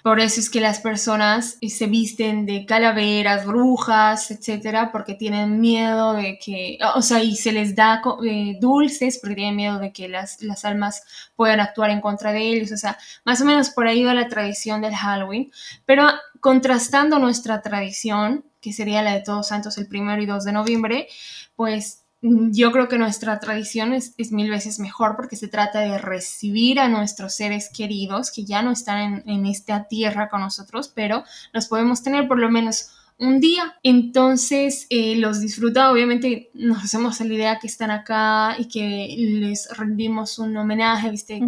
por 0.03 0.19
eso 0.19 0.39
es 0.39 0.49
que 0.49 0.61
las 0.61 0.79
personas 0.79 1.57
eh, 1.61 1.69
se 1.69 1.87
visten 1.87 2.45
de 2.45 2.65
calaveras, 2.65 3.45
brujas, 3.45 4.31
etcétera, 4.31 4.91
porque 4.91 5.13
tienen 5.13 5.59
miedo 5.59 6.13
de 6.13 6.39
que, 6.39 6.77
o 6.95 7.01
sea, 7.01 7.21
y 7.21 7.35
se 7.35 7.51
les 7.51 7.75
da 7.75 8.01
eh, 8.25 8.57
dulces 8.61 9.19
porque 9.19 9.35
tienen 9.35 9.55
miedo 9.57 9.79
de 9.79 9.91
que 9.91 10.07
las, 10.07 10.41
las 10.41 10.63
almas 10.63 11.03
puedan 11.35 11.59
actuar 11.59 11.89
en 11.91 12.01
contra 12.01 12.31
de 12.31 12.41
ellos. 12.41 12.71
O 12.71 12.77
sea, 12.77 12.97
más 13.25 13.41
o 13.41 13.45
menos 13.45 13.71
por 13.71 13.87
ahí 13.87 14.03
va 14.03 14.13
la 14.13 14.29
tradición 14.29 14.81
del 14.81 14.95
Halloween. 14.95 15.51
Pero 15.85 16.09
contrastando 16.39 17.19
nuestra 17.19 17.61
tradición, 17.61 18.45
que 18.61 18.73
sería 18.73 19.01
la 19.01 19.13
de 19.13 19.21
Todos 19.21 19.47
Santos 19.47 19.77
el 19.77 19.87
primero 19.87 20.21
y 20.21 20.25
2 20.25 20.43
de 20.43 20.51
noviembre, 20.51 21.07
pues 21.55 22.03
mm, 22.21 22.51
yo 22.51 22.71
creo 22.71 22.87
que 22.87 22.97
nuestra 22.97 23.39
tradición 23.39 23.93
es, 23.93 24.13
mil 24.31 24.49
veces 24.49 24.79
mejor 24.79 25.15
porque 25.15 25.35
se 25.35 25.47
trata 25.47 25.79
de 25.79 25.97
recibir 25.97 26.79
a 26.79 26.89
nuestros 26.89 27.33
seres 27.35 27.69
queridos 27.75 28.31
que 28.31 28.45
ya 28.45 28.61
no 28.61 28.71
están 28.71 29.23
en, 29.25 29.29
en 29.29 29.45
esta 29.45 29.87
tierra 29.87 30.29
con 30.29 30.41
nosotros, 30.41 30.91
pero 30.93 31.23
los 31.53 31.67
podemos 31.67 32.03
tener 32.03 32.27
por 32.27 32.39
lo 32.39 32.49
menos 32.49 32.91
un 33.19 33.39
día. 33.39 33.77
Entonces 33.83 34.87
eh, 34.89 35.15
los 35.17 35.41
disfruta, 35.41 35.91
obviamente 35.91 36.49
nos 36.53 36.83
hacemos 36.83 37.19
la 37.19 37.33
idea 37.33 37.59
que 37.59 37.67
están 37.67 37.91
acá 37.91 38.55
y 38.57 38.67
que 38.67 39.15
les 39.17 39.69
rendimos 39.77 40.39
un 40.39 40.55
homenaje, 40.57 41.11
¿viste? 41.11 41.41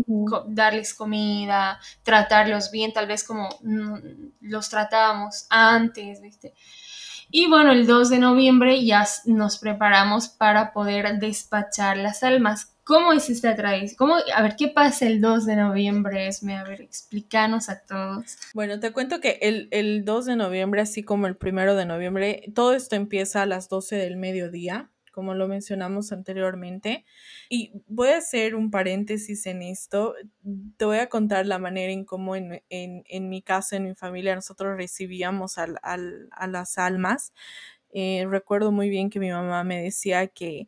darles 0.47 0.93
comida, 0.93 1.79
tratarlos 2.03 2.71
bien, 2.71 2.93
tal 2.93 3.07
vez 3.07 3.23
como 3.23 3.49
mm, 3.63 3.95
los 4.41 4.69
tratábamos 4.69 5.47
antes, 5.49 6.21
¿viste? 6.21 6.53
Y 7.33 7.47
bueno, 7.47 7.71
el 7.71 7.87
2 7.87 8.09
de 8.09 8.19
noviembre 8.19 8.83
ya 8.85 9.07
nos 9.25 9.57
preparamos 9.57 10.27
para 10.27 10.73
poder 10.73 11.17
despachar 11.17 11.95
las 11.95 12.23
almas. 12.23 12.75
¿Cómo 12.83 13.13
es 13.13 13.29
esta 13.29 13.55
tradición? 13.55 13.95
¿Cómo, 13.97 14.15
a 14.35 14.41
ver, 14.41 14.55
¿qué 14.57 14.67
pasa 14.67 15.07
el 15.07 15.21
2 15.21 15.45
de 15.45 15.55
noviembre, 15.55 16.27
Esme? 16.27 16.57
A 16.57 16.63
ver, 16.65 16.81
explícanos 16.81 17.69
a 17.69 17.79
todos. 17.85 18.37
Bueno, 18.53 18.81
te 18.81 18.91
cuento 18.91 19.21
que 19.21 19.39
el, 19.41 19.69
el 19.71 20.03
2 20.03 20.25
de 20.25 20.35
noviembre, 20.35 20.81
así 20.81 21.03
como 21.03 21.27
el 21.27 21.37
1 21.41 21.75
de 21.75 21.85
noviembre, 21.85 22.43
todo 22.53 22.73
esto 22.73 22.97
empieza 22.97 23.43
a 23.43 23.45
las 23.45 23.69
12 23.69 23.95
del 23.95 24.17
mediodía, 24.17 24.89
como 25.11 25.33
lo 25.35 25.47
mencionamos 25.47 26.11
anteriormente. 26.11 27.05
Y 27.49 27.71
voy 27.87 28.09
a 28.09 28.17
hacer 28.17 28.55
un 28.55 28.71
paréntesis 28.71 29.45
en 29.45 29.61
esto. 29.61 30.15
Te 30.77 30.85
voy 30.85 30.97
a 30.97 31.09
contar 31.09 31.45
la 31.45 31.59
manera 31.59 31.91
en 31.91 32.05
cómo 32.05 32.35
en, 32.35 32.63
en, 32.69 33.03
en 33.07 33.29
mi 33.29 33.41
casa, 33.41 33.75
en 33.77 33.83
mi 33.85 33.95
familia, 33.95 34.35
nosotros 34.35 34.75
recibíamos 34.77 35.57
al, 35.57 35.77
al, 35.83 36.29
a 36.31 36.47
las 36.47 36.77
almas. 36.77 37.33
Eh, 37.93 38.25
recuerdo 38.29 38.71
muy 38.71 38.89
bien 38.89 39.09
que 39.09 39.19
mi 39.19 39.29
mamá 39.31 39.63
me 39.63 39.81
decía 39.81 40.27
que 40.27 40.67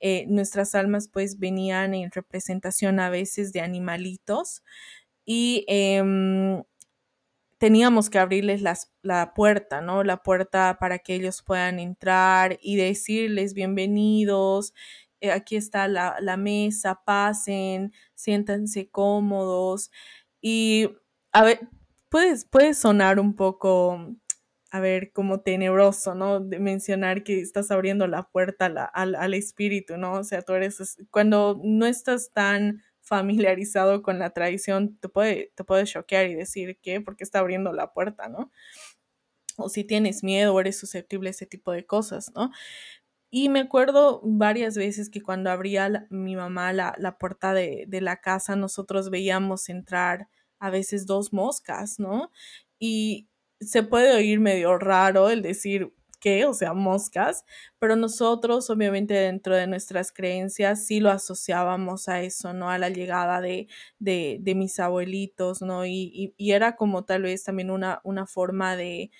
eh, 0.00 0.26
nuestras 0.28 0.74
almas 0.74 1.08
pues 1.08 1.38
venían 1.38 1.94
en 1.94 2.10
representación 2.10 3.00
a 3.00 3.10
veces 3.10 3.52
de 3.52 3.60
animalitos 3.60 4.62
y 5.24 5.64
em, 5.68 6.62
teníamos 7.64 8.10
que 8.10 8.18
abrirles 8.18 8.60
la 9.00 9.32
puerta, 9.32 9.80
¿no? 9.80 10.04
La 10.04 10.22
puerta 10.22 10.76
para 10.78 10.98
que 10.98 11.14
ellos 11.14 11.40
puedan 11.42 11.78
entrar 11.78 12.58
y 12.60 12.76
decirles 12.76 13.54
bienvenidos, 13.54 14.74
eh, 15.22 15.30
aquí 15.30 15.56
está 15.56 15.88
la, 15.88 16.16
la, 16.20 16.36
mesa, 16.36 17.00
pasen, 17.06 17.94
siéntanse 18.14 18.90
cómodos 18.90 19.90
y 20.42 20.90
a 21.32 21.42
ver, 21.42 21.60
puedes, 22.10 22.44
puede 22.44 22.74
sonar 22.74 23.18
un 23.18 23.34
poco 23.34 24.14
a 24.70 24.80
ver, 24.80 25.10
como 25.12 25.40
tenebroso, 25.40 26.14
¿no? 26.14 26.40
De 26.40 26.58
mencionar 26.58 27.24
que 27.24 27.40
estás 27.40 27.70
abriendo 27.70 28.06
la 28.06 28.24
puerta 28.24 28.66
al, 28.92 29.14
al, 29.14 29.32
espíritu, 29.32 29.96
¿no? 29.96 30.12
O 30.18 30.24
sea, 30.24 30.42
tú 30.42 30.52
eres, 30.52 30.98
cuando 31.10 31.58
no 31.64 31.86
estás 31.86 32.30
tan 32.34 32.82
familiarizado 33.04 34.02
con 34.02 34.18
la 34.18 34.30
tradición, 34.30 34.96
te 34.98 35.08
puede, 35.08 35.52
te 35.54 35.64
puede 35.64 35.84
choquear 35.84 36.26
y 36.26 36.34
decir, 36.34 36.78
¿qué? 36.82 37.00
¿Por 37.00 37.16
qué 37.16 37.24
está 37.24 37.38
abriendo 37.38 37.72
la 37.72 37.92
puerta, 37.92 38.28
¿no? 38.28 38.50
O 39.56 39.68
si 39.68 39.84
tienes 39.84 40.24
miedo 40.24 40.54
o 40.54 40.60
eres 40.60 40.78
susceptible 40.78 41.28
a 41.28 41.30
ese 41.30 41.46
tipo 41.46 41.72
de 41.72 41.86
cosas, 41.86 42.32
¿no? 42.34 42.50
Y 43.30 43.48
me 43.48 43.60
acuerdo 43.60 44.20
varias 44.24 44.76
veces 44.76 45.10
que 45.10 45.22
cuando 45.22 45.50
abría 45.50 46.06
mi 46.10 46.36
mamá 46.36 46.72
la, 46.72 46.94
la 46.98 47.18
puerta 47.18 47.54
de, 47.54 47.84
de, 47.88 48.00
la 48.00 48.20
casa, 48.20 48.56
nosotros 48.56 49.10
veíamos 49.10 49.68
entrar 49.68 50.28
a 50.58 50.70
veces 50.70 51.06
dos 51.06 51.32
moscas, 51.32 51.98
¿no? 51.98 52.30
Y, 52.78 53.28
se 53.60 53.82
puede 53.82 54.14
oír 54.14 54.40
medio 54.40 54.78
raro 54.78 55.30
el 55.30 55.42
decir 55.42 55.92
o 56.46 56.54
sea, 56.54 56.72
moscas, 56.72 57.44
pero 57.78 57.96
nosotros 57.96 58.70
obviamente 58.70 59.14
dentro 59.14 59.54
de 59.56 59.66
nuestras 59.66 60.12
creencias 60.12 60.86
sí 60.86 61.00
lo 61.00 61.10
asociábamos 61.10 62.08
a 62.08 62.22
eso, 62.22 62.52
¿no? 62.52 62.70
A 62.70 62.78
la 62.78 62.88
llegada 62.88 63.40
de, 63.40 63.68
de, 63.98 64.54
mis 64.54 64.80
abuelitos, 64.80 65.62
¿no? 65.62 65.84
Y, 65.84 66.10
y, 66.14 66.34
y, 66.36 66.52
era 66.52 66.76
como 66.76 67.04
tal 67.04 67.22
vez 67.22 67.44
también 67.44 67.70
una, 67.70 68.00
una 68.04 68.26
forma 68.26 68.76
de, 68.76 69.10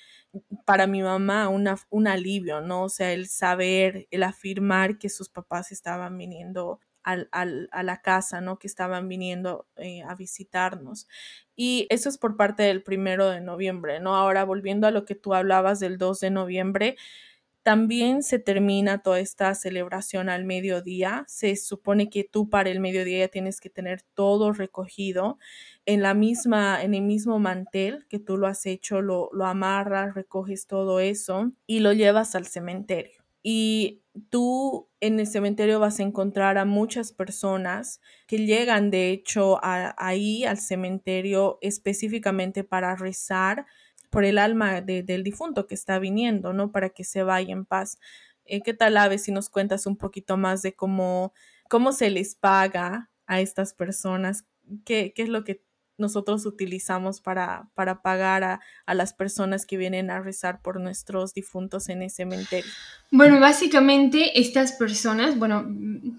para 0.65 0.87
mi 0.87 1.03
mamá, 1.03 1.49
una, 1.49 1.77
un 1.91 2.07
alivio, 2.09 2.61
¿no? 2.61 2.85
O 2.85 2.89
sea, 2.89 3.13
el 3.13 3.29
saber, 3.29 4.07
el 4.11 4.23
afirmar 4.23 4.99
que 4.99 5.09
sus 5.09 5.29
papás 5.29 5.73
estaban 5.73 6.17
viniendo 6.19 6.81
al, 7.05 7.29
al, 7.33 7.69
a 7.73 7.83
la 7.83 8.03
casa, 8.03 8.41
¿no? 8.41 8.59
Que 8.59 8.67
estaban 8.67 9.09
viniendo 9.09 9.67
eh, 9.77 10.03
a 10.03 10.15
visitarnos. 10.15 11.09
Y 11.57 11.87
eso 11.91 12.09
es 12.09 12.19
por 12.19 12.37
parte 12.37 12.65
del 12.65 12.83
primero 12.83 13.31
de 13.31 13.41
noviembre, 13.41 14.01
¿no? 14.01 14.17
Ahora, 14.17 14.45
volviendo 14.45 14.87
a 14.87 14.91
lo 14.91 15.05
que 15.05 15.15
tú 15.15 15.35
hablabas 15.35 15.81
del 15.81 15.99
2 15.99 16.21
de 16.21 16.31
noviembre, 16.31 16.97
también 17.63 18.23
se 18.23 18.39
termina 18.39 19.03
toda 19.03 19.21
esta 19.21 19.55
celebración 19.55 20.29
al 20.29 20.45
mediodía. 20.45 21.25
Se 21.29 21.57
supone 21.57 22.11
que 22.11 22.23
tú 22.25 22.51
para 22.51 22.69
el 22.71 22.79
mediodía 22.81 23.21
ya 23.21 23.29
tienes 23.29 23.59
que 23.61 23.71
tener 23.71 24.03
todo 24.15 24.53
recogido 24.53 25.39
en 25.87 26.03
la 26.03 26.13
misma, 26.13 26.83
en 26.83 26.95
el 26.95 27.03
mismo 27.03 27.39
mantel 27.39 28.07
que 28.09 28.19
tú 28.19 28.37
lo 28.37 28.47
has 28.49 28.67
hecho, 28.67 29.01
lo, 29.01 29.31
lo 29.33 29.47
amarras, 29.47 30.15
recoges 30.15 30.67
todo 30.67 31.01
eso 31.01 31.53
y 31.67 31.81
lo 31.81 31.93
llevas 31.95 32.35
al 32.35 32.47
cementerio. 32.47 33.25
Y 33.43 34.03
tú 34.31 34.89
en 35.01 35.19
el 35.21 35.27
cementerio 35.27 35.81
vas 35.81 35.99
a 35.99 36.05
encontrar 36.05 36.59
a 36.59 36.65
muchas 36.65 37.13
personas 37.13 38.01
que 38.27 38.39
llegan 38.47 38.91
de 38.91 39.11
hecho 39.11 39.59
a, 39.63 39.95
ahí 39.99 40.45
al 40.45 40.59
cementerio 40.59 41.59
específicamente 41.63 42.65
para 42.65 42.95
rezar 42.97 43.67
por 44.11 44.25
el 44.25 44.39
alma 44.39 44.81
de, 44.81 45.03
del 45.03 45.25
difunto 45.25 45.67
que 45.67 45.75
está 45.75 45.99
viniendo, 45.99 46.53
¿no? 46.53 46.71
Para 46.71 46.91
que 46.91 47.03
se 47.03 47.25
vaya 47.25 47.53
en 47.53 47.65
paz. 47.65 47.99
Eh, 48.45 48.63
¿Qué 48.63 48.73
tal, 48.75 48.97
Ave, 48.97 49.19
si 49.19 49.33
nos 49.33 49.49
cuentas 49.51 49.87
un 49.87 49.97
poquito 49.97 50.37
más 50.37 50.63
de 50.63 50.75
cómo, 50.75 51.33
cómo 51.69 51.93
se 51.93 52.11
les 52.11 52.37
paga 52.37 53.11
a 53.27 53.41
estas 53.41 53.75
personas? 53.75 54.47
¿Qué, 54.85 55.13
qué 55.15 55.23
es 55.23 55.29
lo 55.29 55.43
que 55.45 55.64
nosotros 55.99 56.47
utilizamos 56.47 57.21
para, 57.21 57.69
para 57.75 58.03
pagar 58.03 58.45
a, 58.45 58.61
a, 58.87 58.95
las 58.95 59.13
personas 59.13 59.67
que 59.67 59.77
vienen 59.77 60.11
a 60.11 60.21
rezar 60.21 60.61
por 60.63 60.81
nuestros 60.81 61.35
difuntos 61.35 61.89
en 61.89 62.03
ese 62.03 62.17
cementerio? 62.17 62.71
Bueno, 63.11 63.41
básicamente 63.41 64.41
estas 64.41 64.73
personas, 64.73 65.39
bueno, 65.39 65.67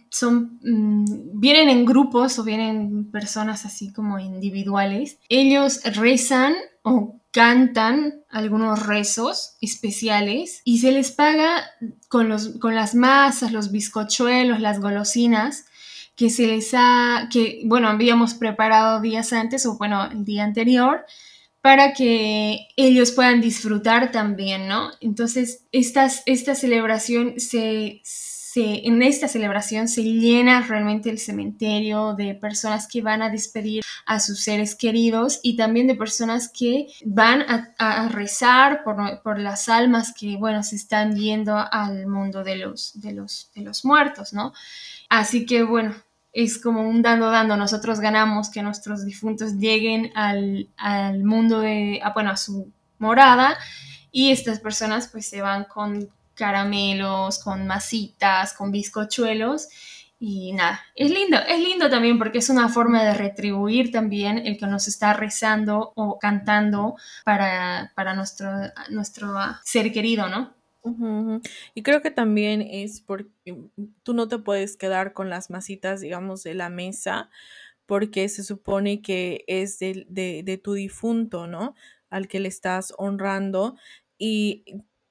son, 0.10 0.60
mmm, 0.62 1.40
vienen 1.40 1.70
en 1.70 1.86
grupos 1.86 2.40
o 2.40 2.44
vienen 2.44 3.12
personas 3.12 3.66
así 3.66 3.92
como 3.92 4.20
individuales. 4.20 5.18
Ellos 5.30 5.82
rezan 5.84 6.56
o 6.84 7.20
cantan 7.32 8.22
algunos 8.30 8.86
rezos 8.86 9.58
especiales 9.60 10.62
y 10.64 10.80
se 10.80 10.94
les 10.94 11.12
paga 11.12 11.66
con, 12.08 12.30
los, 12.30 12.60
con 12.60 12.76
las 12.76 12.96
masas, 12.96 13.52
los 13.52 13.72
bizcochuelos, 13.72 14.62
las 14.62 14.80
golosinas 14.80 15.66
que 16.16 16.30
se 16.30 16.48
les 16.48 16.74
ha, 16.74 17.28
que, 17.32 17.62
bueno, 17.66 17.90
habíamos 17.90 18.34
preparado 18.34 19.02
días 19.02 19.34
antes 19.34 19.66
o, 19.66 19.78
bueno, 19.78 20.10
el 20.10 20.24
día 20.24 20.44
anterior 20.44 21.06
para 21.66 21.94
que 21.94 22.68
ellos 22.76 23.12
puedan 23.12 23.42
disfrutar 23.42 24.12
también, 24.12 24.68
¿no? 24.68 24.92
Entonces, 25.02 25.66
estas, 25.72 26.22
esta 26.28 26.54
celebración 26.54 27.40
se, 27.40 28.02
se, 28.04 28.88
en 28.88 29.02
esta 29.02 29.28
celebración 29.28 29.88
se 29.88 30.04
llena 30.04 30.62
realmente 30.62 31.10
el 31.10 31.18
cementerio 31.18 32.14
de 32.14 32.36
personas 32.36 32.88
que 32.88 33.02
van 33.02 33.24
a 33.24 33.32
despedir 33.32 33.82
a 34.06 34.20
sus 34.20 34.42
seres 34.42 34.76
queridos 34.76 35.40
y 35.42 35.58
también 35.58 35.88
de 35.88 35.96
personas 35.96 36.52
que 36.56 36.86
van 37.04 37.42
a, 37.42 37.74
a 37.80 38.10
rezar 38.10 38.84
por, 38.84 39.24
por, 39.24 39.40
las 39.40 39.68
almas 39.68 40.14
que, 40.14 40.38
bueno, 40.38 40.62
se 40.62 40.76
están 40.76 41.16
yendo 41.16 41.58
al 41.58 42.06
mundo 42.06 42.44
de 42.44 42.58
los, 42.58 43.02
de 43.02 43.12
los, 43.12 43.50
de 43.56 43.64
los 43.64 43.84
muertos, 43.84 44.34
¿no? 44.34 44.54
Así 45.10 45.46
que, 45.46 45.64
bueno, 45.64 45.96
es 46.36 46.62
como 46.62 46.82
un 46.88 47.02
dando 47.02 47.30
dando, 47.30 47.56
nosotros 47.56 48.02
ganamos 48.02 48.50
que 48.50 48.62
nuestros 48.62 49.06
difuntos 49.06 49.54
lleguen 49.58 50.12
al, 50.16 50.70
al 50.76 51.24
mundo 51.24 51.62
de, 51.62 52.02
a, 52.04 52.12
bueno, 52.12 52.32
a 52.32 52.38
su 52.38 52.72
morada 53.00 53.58
y 54.12 54.32
estas 54.32 54.60
personas 54.60 55.08
pues 55.08 55.28
se 55.30 55.42
van 55.42 55.64
con 55.64 56.10
caramelos, 56.34 57.42
con 57.42 57.66
masitas, 57.66 58.54
con 58.54 58.72
bizcochuelos 58.72 59.70
y 60.20 60.54
nada, 60.54 60.82
es 60.96 61.10
lindo, 61.10 61.38
es 61.48 61.60
lindo 61.60 61.90
también 61.90 62.18
porque 62.18 62.40
es 62.40 62.50
una 62.50 62.68
forma 62.68 63.04
de 63.04 63.14
retribuir 63.14 63.92
también 63.92 64.38
el 64.40 64.58
que 64.58 64.68
nos 64.68 64.88
está 64.88 65.14
rezando 65.14 65.94
o 65.96 66.20
cantando 66.20 66.96
para, 67.24 67.92
para 67.96 68.14
nuestro, 68.14 68.50
nuestro 68.90 69.34
ser 69.64 69.92
querido, 69.94 70.28
¿no? 70.28 70.54
Y 71.74 71.84
creo 71.84 72.02
que 72.02 72.12
también 72.12 72.62
es 72.62 73.02
porque 73.02 73.32
tú 74.04 74.14
no 74.14 74.28
te 74.28 74.38
puedes 74.40 74.78
quedar 74.78 75.14
con 75.14 75.30
las 75.30 75.50
masitas, 75.50 76.02
digamos, 76.02 76.44
de 76.44 76.54
la 76.54 76.70
mesa, 76.70 77.30
porque 77.86 78.30
se 78.30 78.44
supone 78.44 79.02
que 79.02 79.46
es 79.48 79.80
de, 79.80 80.06
de 80.10 80.58
tu 80.58 80.74
difunto, 80.74 81.48
¿no? 81.48 81.76
Al 82.10 82.28
que 82.28 82.40
le 82.40 82.50
estás 82.50 82.94
honrando. 82.98 83.78
Y 84.18 84.66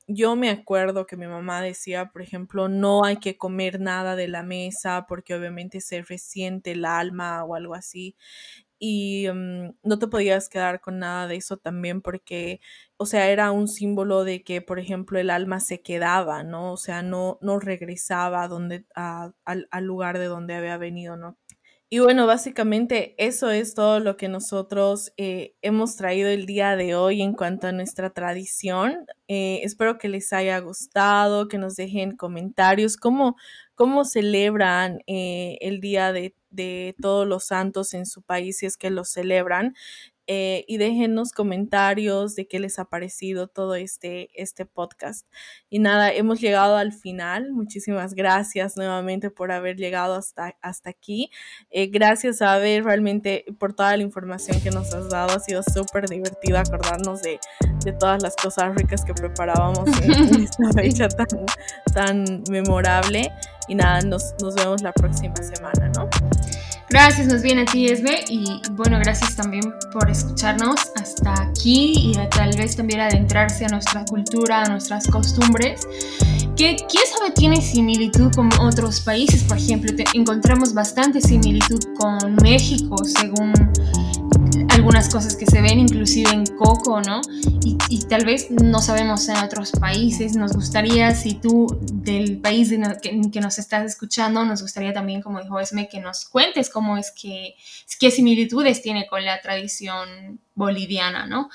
yo 0.09 0.37
me 0.37 0.51
acuerdo 0.51 1.07
que 1.07 1.17
mi 1.17 1.27
mamá 1.27 1.63
decía, 1.63 2.11
por 2.13 2.23
ejemplo, 2.23 2.69
no 2.69 3.05
hay 3.05 3.19
que 3.19 3.39
comer 3.39 3.81
nada 3.81 4.17
de 4.17 4.29
la 4.29 4.43
mesa 4.43 5.07
porque 5.09 5.35
obviamente 5.35 5.81
se 5.81 6.03
resiente 6.03 6.73
el 6.73 6.85
alma 6.85 7.45
o 7.45 7.55
algo 7.55 7.75
así. 7.75 8.17
Y 8.87 9.29
mm, 9.33 9.77
no 9.83 9.99
te 9.99 10.09
podías 10.09 10.51
quedar 10.51 10.81
con 10.83 10.99
nada 10.99 11.27
de 11.27 11.37
eso 11.37 11.57
también 11.57 12.03
porque, 12.03 12.61
o 12.99 13.07
sea, 13.07 13.31
era 13.31 13.51
un 13.51 13.67
símbolo 13.67 14.25
de 14.25 14.45
que, 14.45 14.61
por 14.61 14.79
ejemplo, 14.79 15.19
el 15.19 15.31
alma 15.31 15.61
se 15.61 15.81
quedaba, 15.83 16.43
¿no? 16.45 16.73
O 16.73 16.77
sea, 16.77 17.03
no, 17.03 17.39
no 17.41 17.59
regresaba 17.61 18.43
a 18.43 18.49
donde, 18.49 18.87
al, 18.95 19.35
al 19.71 19.85
lugar 19.85 20.19
de 20.19 20.27
donde 20.27 20.55
había 20.55 20.77
venido, 20.77 21.17
¿no? 21.17 21.39
Y 21.91 22.01
bueno, 22.01 22.27
básicamente 22.27 23.15
eso 23.19 23.51
es 23.51 23.75
todo 23.75 24.01
lo 24.01 24.17
que 24.17 24.29
nosotros 24.29 25.13
eh, 25.17 25.55
hemos 25.63 25.97
traído 25.97 26.29
el 26.29 26.45
día 26.45 26.77
de 26.77 26.95
hoy 26.97 27.23
en 27.23 27.35
cuanto 27.35 27.69
a 27.69 27.73
nuestra 27.73 28.11
tradición. 28.11 29.07
Eh, 29.29 29.61
espero 29.63 29.97
que 29.99 30.09
les 30.09 30.33
haya 30.33 30.59
gustado, 30.59 31.47
que 31.49 31.57
nos 31.59 31.77
dejen 31.77 32.17
comentarios, 32.17 32.97
cómo, 32.97 33.37
cómo 33.75 34.05
celebran 34.05 35.01
eh, 35.07 35.59
el 35.61 35.81
Día 35.81 36.13
de, 36.13 36.35
de 36.51 36.95
Todos 37.01 37.27
los 37.27 37.47
Santos 37.47 37.95
en 37.95 38.07
su 38.07 38.23
país, 38.23 38.59
si 38.59 38.67
es 38.67 38.77
que 38.77 38.91
lo 38.91 39.05
celebran. 39.05 39.75
Eh, 40.27 40.65
y 40.69 40.79
déjenos 40.79 41.33
comentarios 41.33 42.35
de 42.35 42.49
qué 42.49 42.59
les 42.59 42.79
ha 42.79 42.87
parecido 42.87 43.47
todo 43.47 43.75
este, 43.75 44.31
este 44.41 44.65
podcast. 44.65 45.27
Y 45.69 45.81
nada, 45.81 46.13
hemos 46.13 46.41
llegado 46.41 46.77
al 46.77 46.93
final. 46.93 47.53
Muchísimas 47.53 48.15
gracias 48.15 48.77
nuevamente 48.77 49.31
por 49.31 49.53
haber 49.53 49.77
llegado 49.77 50.15
hasta, 50.15 50.57
hasta 50.63 50.91
aquí. 50.91 51.31
Eh, 51.71 51.89
gracias 51.89 52.41
a 52.41 52.57
ver 52.57 52.85
realmente 52.85 53.45
por 53.59 53.75
toda 53.75 53.97
la 53.97 54.03
información 54.03 54.61
que 54.63 54.71
nos 54.71 54.95
has 54.95 55.11
dado. 55.11 55.37
Ha 55.37 55.41
sido 55.41 55.63
súper 55.63 56.09
divertido 56.09 56.59
acordarnos 56.59 57.21
de, 57.21 57.39
de, 57.85 57.93
todas 57.93 58.23
las 58.23 58.35
cosas 58.37 58.75
ricas 58.75 59.05
que 59.05 59.13
preparábamos 59.13 59.89
en, 60.01 60.13
en 60.13 60.41
esta 60.45 60.73
fecha 60.73 61.09
tan, 61.09 61.47
tan 61.93 62.45
memorable. 62.51 63.31
Y 63.69 63.75
nada, 63.75 64.01
nos, 64.01 64.35
nos 64.41 64.55
vemos 64.55 64.83
la 64.83 64.93
próxima 64.93 65.37
semana, 65.37 65.91
¿no? 65.97 66.09
Gracias, 66.91 67.27
nos 67.27 67.43
viene 67.43 67.63
a 67.63 67.65
ti, 67.65 67.87
Esme, 67.87 68.25
y 68.29 68.61
bueno, 68.73 68.99
gracias 68.99 69.35
también 69.35 69.65
por 69.93 70.11
escucharnos 70.11 70.77
hasta 70.97 71.33
aquí 71.43 71.95
y 71.97 72.13
tal 72.31 72.57
vez 72.57 72.77
también 72.77 73.01
adentrarse 73.01 73.65
a 73.65 73.69
nuestra 73.69 74.05
cultura, 74.05 74.63
a 74.63 74.69
nuestras 74.69 75.07
costumbres, 75.09 75.87
que 76.57 76.77
quién 76.77 77.05
sabe 77.13 77.31
tiene 77.33 77.61
similitud 77.61 78.31
con 78.35 78.49
otros 78.61 79.01
países, 79.01 79.43
por 79.43 79.57
ejemplo, 79.57 79.93
encontramos 80.13 80.73
bastante 80.75 81.21
similitud 81.21 81.81
con 81.99 82.37
México, 82.43 82.97
según 83.05 83.53
algunas 84.85 85.09
cosas 85.09 85.35
que 85.35 85.47
se 85.47 85.63
ven 85.63 85.79
inclusive 85.79 86.31
en 86.31 86.45
Coco, 86.45 87.01
¿no? 87.01 87.23
Y, 87.89 88.05
tal 88.05 88.27
vez 88.27 88.51
no 88.51 88.83
sabemos 88.83 89.27
en 89.31 89.39
otros 89.39 89.73
países. 89.73 90.37
Nos 90.37 90.53
gustaría, 90.53 91.15
si 91.15 91.33
tú 91.41 91.67
del 91.91 92.39
país 92.43 92.71
en 92.71 93.31
que, 93.31 93.41
nos 93.41 93.59
estás 93.59 93.87
escuchando, 93.87 94.45
nos 94.45 94.61
gustaría 94.61 94.93
también, 94.93 95.23
como 95.23 95.41
dijo 95.41 95.59
Esme, 95.59 95.89
que 95.89 96.01
nos 96.01 96.27
cuentes 96.27 96.69
cómo 96.69 96.99
es 96.99 97.13
que, 97.13 97.55
qué 97.99 98.11
similitudes 98.11 98.83
tiene 98.83 99.07
con 99.07 99.25
la 99.25 99.41
tradición 99.41 100.39
boliviana, 100.55 101.25
¿no? 101.25 101.49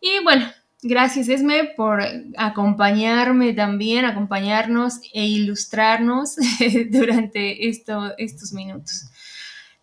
Y 0.00 0.24
bueno, 0.24 0.50
gracias 0.82 1.28
Esme 1.28 1.64
por 1.76 2.02
acompañarme 2.38 3.52
también, 3.52 4.06
acompañarnos 4.06 5.00
e 5.12 5.26
ilustrarnos 5.26 6.36
durante 6.90 7.68
esto, 7.68 8.14
estos 8.16 8.54
minutos. 8.54 9.10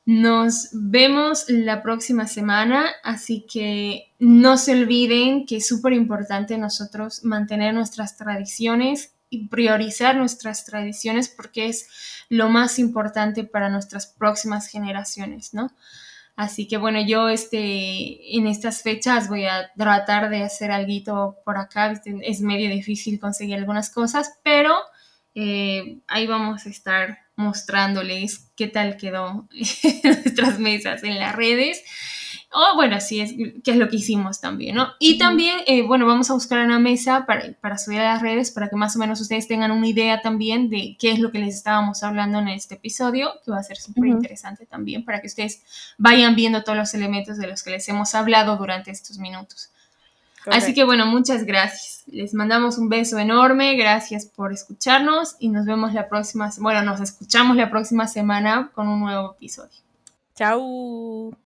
Nos 0.08 0.70
vemos 0.72 1.50
la 1.50 1.84
próxima 1.84 2.28
semana, 2.28 2.92
así 3.04 3.46
que 3.46 4.14
no 4.20 4.56
se 4.56 4.72
olviden 4.72 5.46
que 5.46 5.58
es 5.58 5.68
súper 5.68 5.92
importante 5.92 6.58
nosotros 6.58 7.26
mantener 7.26 7.74
nuestras 7.74 8.16
tradiciones 8.16 9.14
y 9.30 9.50
priorizar 9.50 10.16
nuestras 10.16 10.64
tradiciones 10.64 11.28
porque 11.28 11.66
es 11.66 11.90
lo 12.30 12.48
más 12.48 12.80
importante 12.80 13.44
para 13.44 13.70
nuestras 13.70 14.08
próximas 14.08 14.70
generaciones, 14.70 15.54
¿no? 15.54 15.74
Así 16.38 16.70
que 16.70 16.78
bueno, 16.78 17.06
yo 17.06 17.28
este, 17.28 18.38
en 18.38 18.48
estas 18.48 18.84
fechas 18.84 19.28
voy 19.28 19.44
a 19.44 19.74
tratar 19.76 20.30
de 20.30 20.44
hacer 20.44 20.72
algo 20.72 21.36
por 21.44 21.58
acá. 21.58 22.02
Es 22.22 22.40
medio 22.40 22.70
difícil 22.70 23.20
conseguir 23.20 23.58
algunas 23.58 23.90
cosas, 23.90 24.40
pero 24.42 24.74
eh, 25.36 26.00
ahí 26.08 26.28
vamos 26.28 26.66
a 26.66 26.70
estar 26.70 27.27
mostrándoles 27.38 28.50
qué 28.58 28.68
tal 28.68 28.98
quedó 28.98 29.48
nuestras 30.04 30.60
mesas 30.60 31.04
en 31.04 31.18
las 31.18 31.36
redes. 31.36 31.84
O 32.52 32.76
bueno, 32.76 32.96
así 32.96 33.20
es, 33.20 33.34
que 33.64 33.72
es 33.72 33.78
lo 33.78 33.90
que 33.90 33.98
hicimos 33.98 34.40
también, 34.40 34.76
¿no? 34.76 34.88
Y 35.00 35.18
también, 35.18 35.60
eh, 35.68 35.82
bueno, 35.82 36.06
vamos 36.06 36.30
a 36.30 36.34
buscar 36.34 36.66
una 36.66 36.80
mesa 36.80 37.26
para, 37.26 37.54
para, 37.60 37.78
subir 37.78 38.00
a 38.00 38.14
las 38.14 38.22
redes 38.22 38.52
para 38.52 38.70
que 38.70 38.78
más 38.78 38.96
o 38.96 39.00
menos 39.00 39.20
ustedes 39.20 39.50
tengan 39.50 39.72
una 39.72 39.86
idea 39.86 40.22
también 40.22 40.70
de 40.70 40.96
qué 40.98 41.12
es 41.12 41.20
lo 41.20 41.32
que 41.32 41.40
les 41.40 41.56
estábamos 41.56 42.04
hablando 42.04 42.40
en 42.40 42.48
este 42.48 42.76
episodio, 42.76 43.34
que 43.44 43.52
va 43.52 43.60
a 43.60 43.64
ser 43.64 43.78
súper 43.78 44.08
interesante 44.08 44.66
también 44.66 45.04
para 45.04 45.20
que 45.20 45.28
ustedes 45.28 45.62
vayan 45.98 46.36
viendo 46.36 46.64
todos 46.64 46.78
los 46.78 46.94
elementos 46.94 47.38
de 47.38 47.48
los 47.48 47.64
que 47.64 47.72
les 47.72 47.88
hemos 47.90 48.16
hablado 48.16 48.56
durante 48.56 48.92
estos 48.92 49.20
minutos. 49.20 49.70
Así 50.52 50.74
que 50.74 50.84
bueno, 50.84 51.06
muchas 51.06 51.46
gracias. 51.46 52.04
Les 52.08 52.34
mandamos 52.34 52.78
un 52.78 52.90
beso 52.90 53.18
enorme, 53.20 53.76
gracias 53.76 54.26
por 54.26 54.54
escucharnos 54.54 55.36
y 55.40 55.50
nos 55.50 55.66
vemos 55.66 55.94
la 55.94 56.08
próxima, 56.08 56.50
bueno, 56.60 56.84
nos 56.84 57.02
escuchamos 57.02 57.58
la 57.58 57.70
próxima 57.70 58.08
semana 58.08 58.72
con 58.74 58.88
un 58.88 59.00
nuevo 59.00 59.34
episodio. 59.34 59.82
Chao. 60.36 61.47